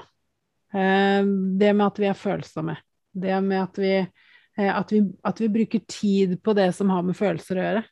[0.74, 1.24] Eh,
[1.60, 2.78] det med at vi er følsomme.
[3.12, 3.94] Det med at vi,
[4.58, 7.86] eh, at vi, at vi bruker tid på det som har med følelser å gjøre.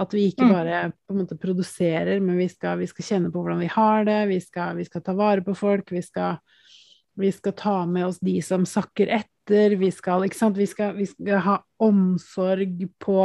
[0.00, 0.52] At vi ikke mm.
[0.54, 4.06] bare på en måte produserer, men vi skal, vi skal kjenne på hvordan vi har
[4.08, 6.38] det, vi skal, vi skal ta vare på folk, vi skal,
[7.18, 12.86] vi skal, ta med oss de som sakker etter, vi skal, vi skal ha omsorg
[13.02, 13.20] på,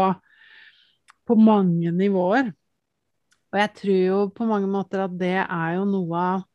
[1.27, 2.51] på mange nivåer.
[3.53, 6.49] Og jeg tror jo på mange måter at det er jo noe av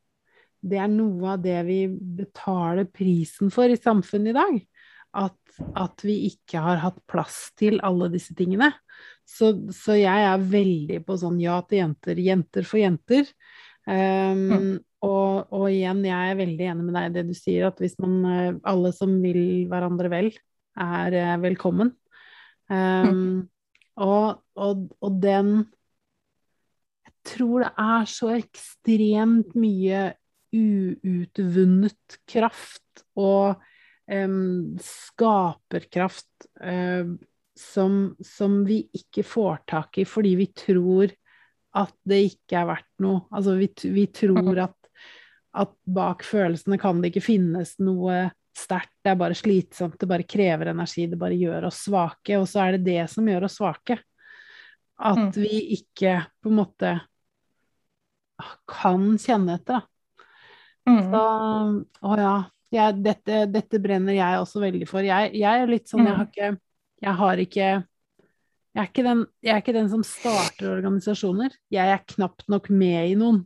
[0.68, 4.56] det er noe av det vi betaler prisen for i samfunnet i dag.
[5.18, 8.72] At, at vi ikke har hatt plass til alle disse tingene.
[9.28, 13.30] Så, så, jeg er veldig på sånn ja til jenter, jenter for jenter.
[13.88, 14.72] Um, mm.
[15.06, 17.96] og, og, igjen, jeg er veldig enig med deg i det du sier, at hvis
[18.02, 19.40] man eh, alle som vil
[19.70, 20.32] hverandre vel,
[20.78, 21.94] er eh, velkommen.
[22.68, 23.38] Um, mm.
[23.98, 25.66] Og, og, og, den
[27.06, 30.04] Jeg tror det er så ekstremt mye
[30.54, 33.58] uutvunnet kraft og
[34.08, 37.18] um, skaperkraft um,
[37.58, 41.12] som, som, vi ikke får tak i fordi vi tror
[41.78, 43.26] at det ikke er verdt noe.
[43.34, 44.60] Altså vi, vi tror mm.
[44.62, 44.90] at,
[45.64, 48.28] at, bak følelsene kan det ikke finnes noe
[48.58, 52.38] sterkt, det er bare slitsomt, det bare krever energi, det bare gjør oss svake.
[52.40, 53.98] Og så er det det som gjør oss svake.
[54.98, 55.32] At mm.
[55.38, 56.94] vi ikke på en måte
[58.70, 59.84] kan kjenne etter, da.
[60.88, 61.02] Mm.
[61.10, 61.24] Så
[62.08, 62.36] å ja.
[62.68, 65.00] Jeg, dette, dette, brenner jeg også veldig for.
[65.00, 66.32] Jeg, jeg er litt sånn, jeg har mm.
[66.34, 66.48] ikke
[66.98, 67.68] jeg har ikke
[68.76, 71.54] jeg er, den, jeg er, ikke den, som starter organisasjoner.
[71.72, 73.40] Jeg er knapt nok med i noen.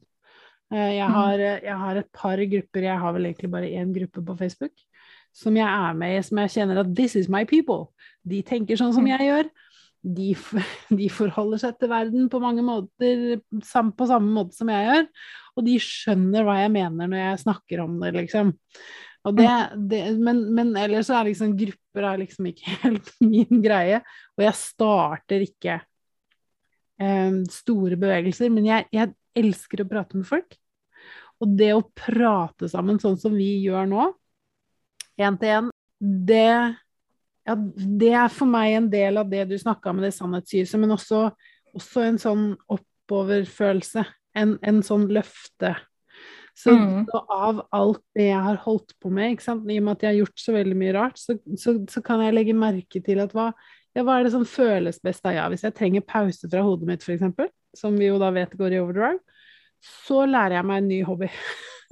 [0.73, 1.15] Eh, jeg mm.
[1.15, 4.85] har, jeg har, et par grupper, jeg har vel egentlig bare én gruppe på Facebook,
[5.33, 7.91] som jeg er med i, som jeg kjenner at 'this is my people'.
[8.25, 9.13] De tenker sånn som mm.
[9.15, 9.53] jeg gjør.
[10.03, 10.35] De,
[11.01, 15.09] de forholder seg til verden på mange måter på samme måte som jeg gjør.
[15.57, 18.53] Og de skjønner hva jeg mener når jeg snakker om det, liksom.
[19.23, 19.49] Det,
[19.87, 24.03] det, men, men, ellers så er liksom grupper er liksom ikke helt min greie.
[24.37, 25.77] Og jeg starter ikke
[26.99, 28.51] eh, store bevegelser.
[28.55, 30.59] Men jeg, jeg, elsker å prate med folk.
[31.41, 34.11] Og det å prate sammen sånn som vi gjør nå,
[35.21, 36.49] én til én, det,
[37.47, 37.57] ja,
[38.03, 41.29] det er for meg en del av det du snakka med det sannhetssynet, men også,
[41.77, 44.05] også, en sånn oppoverfølelse.
[44.39, 45.75] En, en sånn løfte
[46.57, 47.05] så, mm.
[47.09, 50.19] så, av alt det jeg har holdt på med, i og med at jeg har
[50.19, 53.51] gjort så veldig mye rart, så, så, så kan jeg legge merke til at hva,
[53.97, 56.89] ja, hva er det som føles best av Ja, hvis jeg trenger pause fra hodet
[56.89, 59.21] mitt, f.eks., som vi jo da vet går i overdrive,
[60.05, 61.33] så lærer jeg meg en ny hobby.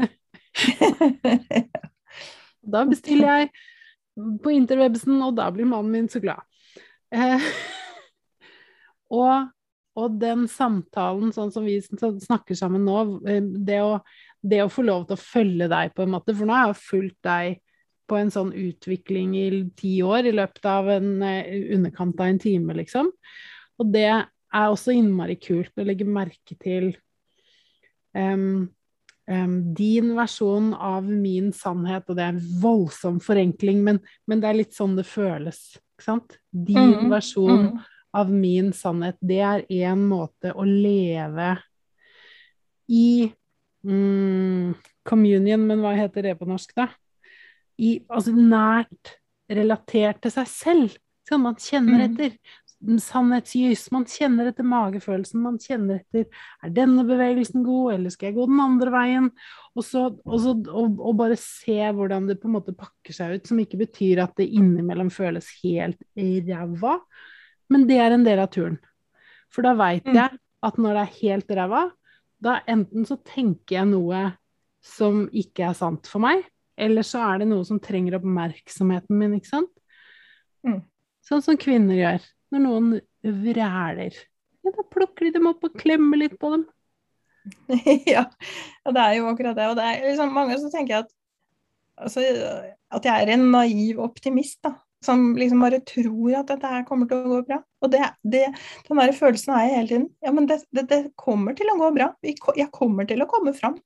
[2.60, 3.52] da bestiller jeg
[4.42, 6.42] på interwebsen, og da blir mannen min så glad.
[7.14, 7.46] Eh,
[9.20, 9.50] og,
[9.96, 13.94] og, den samtalen, sånn som vi snakker sammen nå, eh, det å
[14.40, 16.80] det å få lov til å følge deg, på en måte, for nå har jeg
[16.80, 17.60] fulgt deg
[18.10, 19.46] på en sånn utvikling i
[19.78, 23.12] ti år i løpet av en uh, underkant av en time, liksom.
[23.80, 26.90] Og det er også innmari kult å legge merke til
[28.16, 28.66] um,
[29.76, 34.58] din versjon av min sannhet, og det er en voldsom forenkling, men, men, det er
[34.58, 35.60] litt sånn det føles,
[35.94, 36.38] ikke sant?
[36.50, 37.76] Din mm, versjon mm.
[38.18, 41.52] av min sannhet, det er én måte å leve
[42.90, 43.30] i
[43.86, 44.74] mm,
[45.06, 46.90] communion, men hva heter det på norsk, da?
[47.80, 49.14] I, altså nært
[49.50, 50.98] relatert til seg selv.
[51.28, 52.04] Sånn man kjenner mm.
[52.08, 52.34] etter.
[52.80, 53.90] Sannhetsjus.
[53.92, 55.42] Man kjenner etter magefølelsen.
[55.44, 56.26] Man kjenner etter
[56.64, 59.28] Er denne bevegelsen god, eller skal jeg gå den andre veien?
[59.74, 63.36] Og, så, og, så, og, og bare se hvordan det på en måte pakker seg
[63.36, 66.96] ut, som ikke betyr at det innimellom føles helt ræva,
[67.70, 68.80] men det er en del av turen.
[69.52, 70.16] For da veit mm.
[70.16, 71.84] jeg at når det er helt ræva,
[72.40, 74.24] da enten så tenker jeg noe
[74.84, 76.42] som ikke er sant for meg,
[76.80, 79.72] eller så er det noe som trenger oppmerksomheten min, ikke sant?
[80.64, 80.80] Mm.
[81.24, 82.90] Sånn som kvinner gjør når noen
[83.22, 84.18] vræler.
[84.60, 86.66] Ja, da plukker de dem opp og klemmer litt på dem.
[88.10, 88.26] ja,
[88.86, 89.70] det er jo akkurat det.
[89.70, 91.10] Og det er liksom mange som tenker at,
[91.96, 92.24] altså,
[92.92, 97.08] at jeg er en naiv optimist, da som liksom bare tror at dette her kommer
[97.08, 97.60] til å gå bra.
[97.80, 98.42] Og det, det,
[98.88, 100.08] den der følelsen er jeg hele tiden.
[100.24, 102.10] Ja, men det, det, kommer til å gå bra.
[102.24, 103.78] Jeg kommer til å komme fram.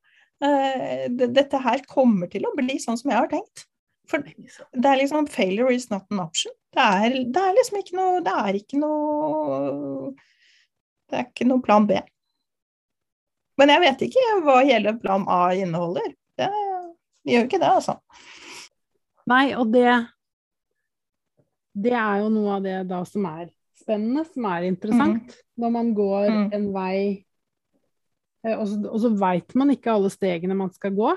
[0.43, 3.67] Uh, dette her kommer til å bli sånn som jeg har tenkt.
[4.11, 6.53] For det er liksom failure is not an option.
[6.75, 10.11] Det er, det er liksom ikke noe Det er ikke noe
[11.09, 12.01] Det er ikke noe plan B.
[13.61, 16.11] Men jeg vet ikke hva hele plan A inneholder.
[16.35, 16.51] Det
[17.31, 17.95] gjør ikke det, altså.
[19.31, 19.87] Nei, og det
[21.75, 23.49] det er jo noe av det da som er
[23.79, 25.31] spennende som er interessant.
[25.35, 25.45] Mm.
[25.63, 26.45] Når man går mm.
[26.57, 26.99] en vei,
[28.47, 31.13] eh, og så, og så veit man ikke alle stegene man skal gå.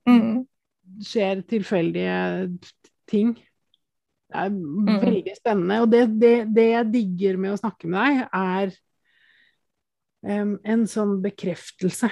[0.10, 0.46] Mm.
[1.06, 2.18] Skjer tilfeldige
[3.10, 3.30] ting.
[4.30, 5.00] Det er mm.
[5.06, 5.82] veldig spennende.
[5.86, 8.68] Og det, det, det, jeg digger med å snakke med deg, er
[10.42, 12.10] um, en sånn bekreftelse.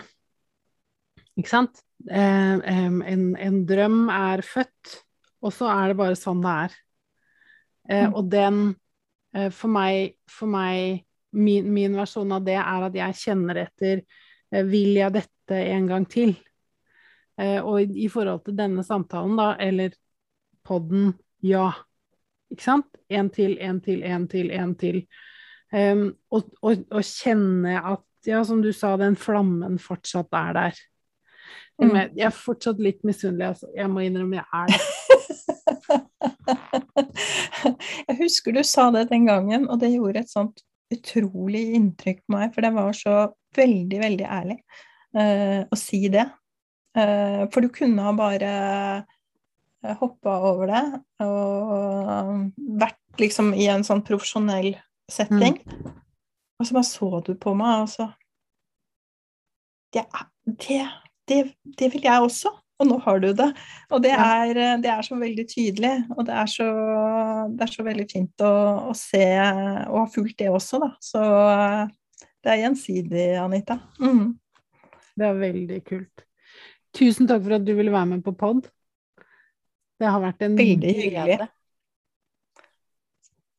[1.37, 1.83] Ikke sant?
[2.07, 4.97] Um, en, en, drøm er født,
[5.43, 6.75] og så er det bare sånn det er.
[7.87, 8.15] Uh, mm.
[8.17, 8.61] Og den,
[9.37, 11.03] uh, for meg, for meg
[11.37, 14.01] min, min, versjon av det er at jeg kjenner etter
[14.47, 16.37] Vil jeg dette en gang til?
[17.37, 19.91] og i, i forhold til denne samtalen, da, eller
[20.65, 21.11] podden,
[21.45, 21.67] ja.
[22.49, 22.87] Ikke sant?
[23.13, 25.01] En til, en til, en til, en til.
[25.69, 30.81] Um, og, og, og, kjenne at, ja, som du sa, den flammen fortsatt er der.
[31.77, 31.93] Mm.
[32.17, 33.67] Jeg er fortsatt litt misunnelig, altså.
[33.77, 34.79] Jeg må innrømme jeg er det.
[38.07, 40.57] jeg husker du sa det den gangen, og det gjorde et sånt
[40.93, 43.13] utrolig inntrykk på meg, for det var så
[43.57, 44.57] veldig, veldig ærlig
[45.17, 46.25] uh, å si det.
[46.97, 48.51] Uh, for du kunne ha bare
[49.99, 50.85] hoppa over det
[51.23, 52.49] og
[52.79, 54.71] vært liksom i en sånn profesjonell
[55.11, 55.55] setting.
[55.61, 55.93] Mm.
[56.57, 58.05] Og så bare så du på meg, og så
[59.93, 60.03] det,
[60.45, 60.87] det,
[61.29, 61.41] det,
[61.77, 62.53] det, vil jeg også.
[62.77, 63.47] Og nå har du det.
[63.89, 65.93] Og det er, det er så veldig tydelig.
[66.13, 66.67] Og det er så,
[67.49, 68.53] det er så veldig fint å,
[68.91, 69.25] å, se
[69.87, 70.91] og ha fulgt det også, da.
[71.01, 71.23] Så
[72.45, 73.79] det er gjensidig, Anita.
[73.97, 74.37] Mm.
[75.17, 76.25] Det er veldig kult.
[76.97, 78.67] Tusen takk for at du ville være med på pod.
[79.97, 81.47] Det har vært en Veldig hyggelig.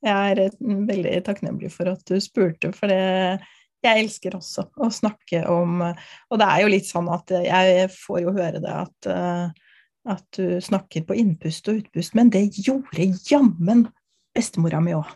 [0.07, 3.41] Jeg er veldig takknemlig for at du spurte, for det,
[3.85, 8.23] jeg elsker også å snakke om Og det er jo litt sånn at jeg får
[8.25, 9.69] jo høre det at, eh,
[10.15, 13.87] at du snakker på innpust og utpust, men det gjorde jammen
[14.35, 15.09] bestemora mi òg.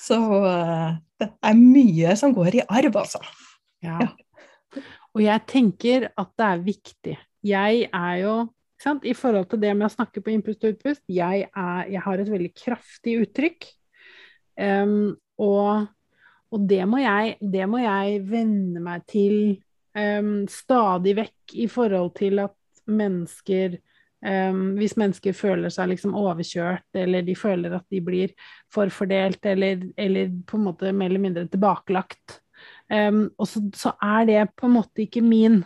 [0.00, 0.18] Så
[0.48, 3.20] eh, det er mye som går i arv, altså.
[3.84, 3.98] Ja.
[4.02, 4.82] ja.
[5.14, 7.16] Og jeg tenker at det er viktig.
[7.46, 8.34] Jeg er jo
[8.80, 12.02] sant, i forhold til det med å snakke på innpust og utpust, jeg, er, jeg
[12.04, 13.68] har et veldig kraftig uttrykk.
[14.60, 15.88] Um, og,
[16.50, 19.36] og det, må jeg, det, må jeg, venne meg til
[19.96, 22.56] um, stadig vekk i forhold til at
[22.90, 23.76] mennesker
[24.26, 28.34] um, Hvis mennesker føler seg liksom overkjørt, eller de føler at de blir
[28.72, 32.40] forfordelt, eller, eller på en måte mer eller mindre tilbakelagt,
[32.90, 35.60] og så, så er det på en måte ikke min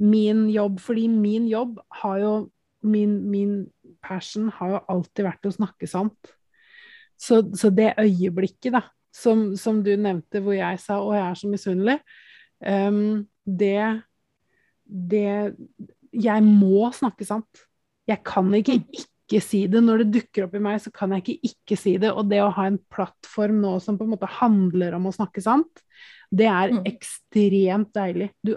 [0.00, 2.32] min jobb, fordi min jobb har jo
[2.82, 3.66] Min, min
[4.00, 6.30] passion har jo alltid vært å snakke sant.
[7.20, 8.80] Så, så det øyeblikket, da,
[9.14, 12.00] som, som, du nevnte, hvor jeg sa 'Å, jeg er så misunnelig',
[12.66, 14.02] um, det
[14.90, 15.54] Det
[16.12, 17.66] Jeg må snakke sant.
[18.08, 18.86] Jeg kan ikke mm.
[18.90, 19.78] ikke si det.
[19.84, 22.10] Når det dukker opp i meg, så kan jeg ikke ikke si det.
[22.10, 25.40] Og det å ha en plattform nå som på en måte handler om å snakke
[25.44, 25.84] sant,
[26.30, 26.82] det er mm.
[26.90, 28.32] ekstremt deilig.
[28.42, 28.56] Du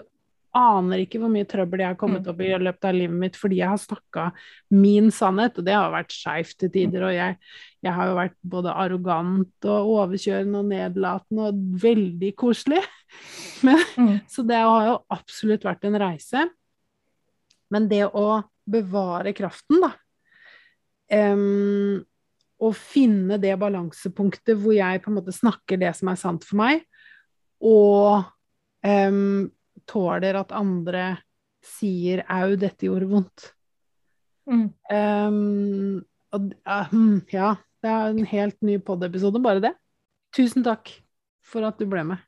[0.54, 2.30] aner ikke hvor mye trøbbel jeg har kommet mm.
[2.30, 4.26] opp i i løpet av livet mitt fordi jeg har snakka
[4.74, 7.06] min sannhet, og det har vært skeivt til tider.
[7.08, 7.38] Og jeg,
[7.84, 12.82] jeg, har jo vært både arrogant og overkjørende og nedlatende og veldig koselig.
[13.66, 14.14] Men, mm.
[14.30, 16.46] Så det har jo absolutt vært en reise.
[17.74, 18.28] Men det å
[18.70, 19.90] bevare kraften, da
[21.34, 21.98] um,
[22.64, 26.62] Og finne det balansepunktet hvor jeg på en måte snakker det som er sant for
[26.62, 26.86] meg,
[27.64, 28.24] og
[28.84, 29.50] um,
[29.90, 31.04] tåler at andre
[31.64, 33.52] sier 'au, dette gjorde vondt'.
[34.50, 34.66] Mm.
[34.92, 36.04] Um,
[36.36, 36.94] og, uh,
[37.32, 39.72] ja, det er en helt ny pod-episode, bare det.
[40.36, 40.90] Tusen takk
[41.44, 42.20] for at du ble med.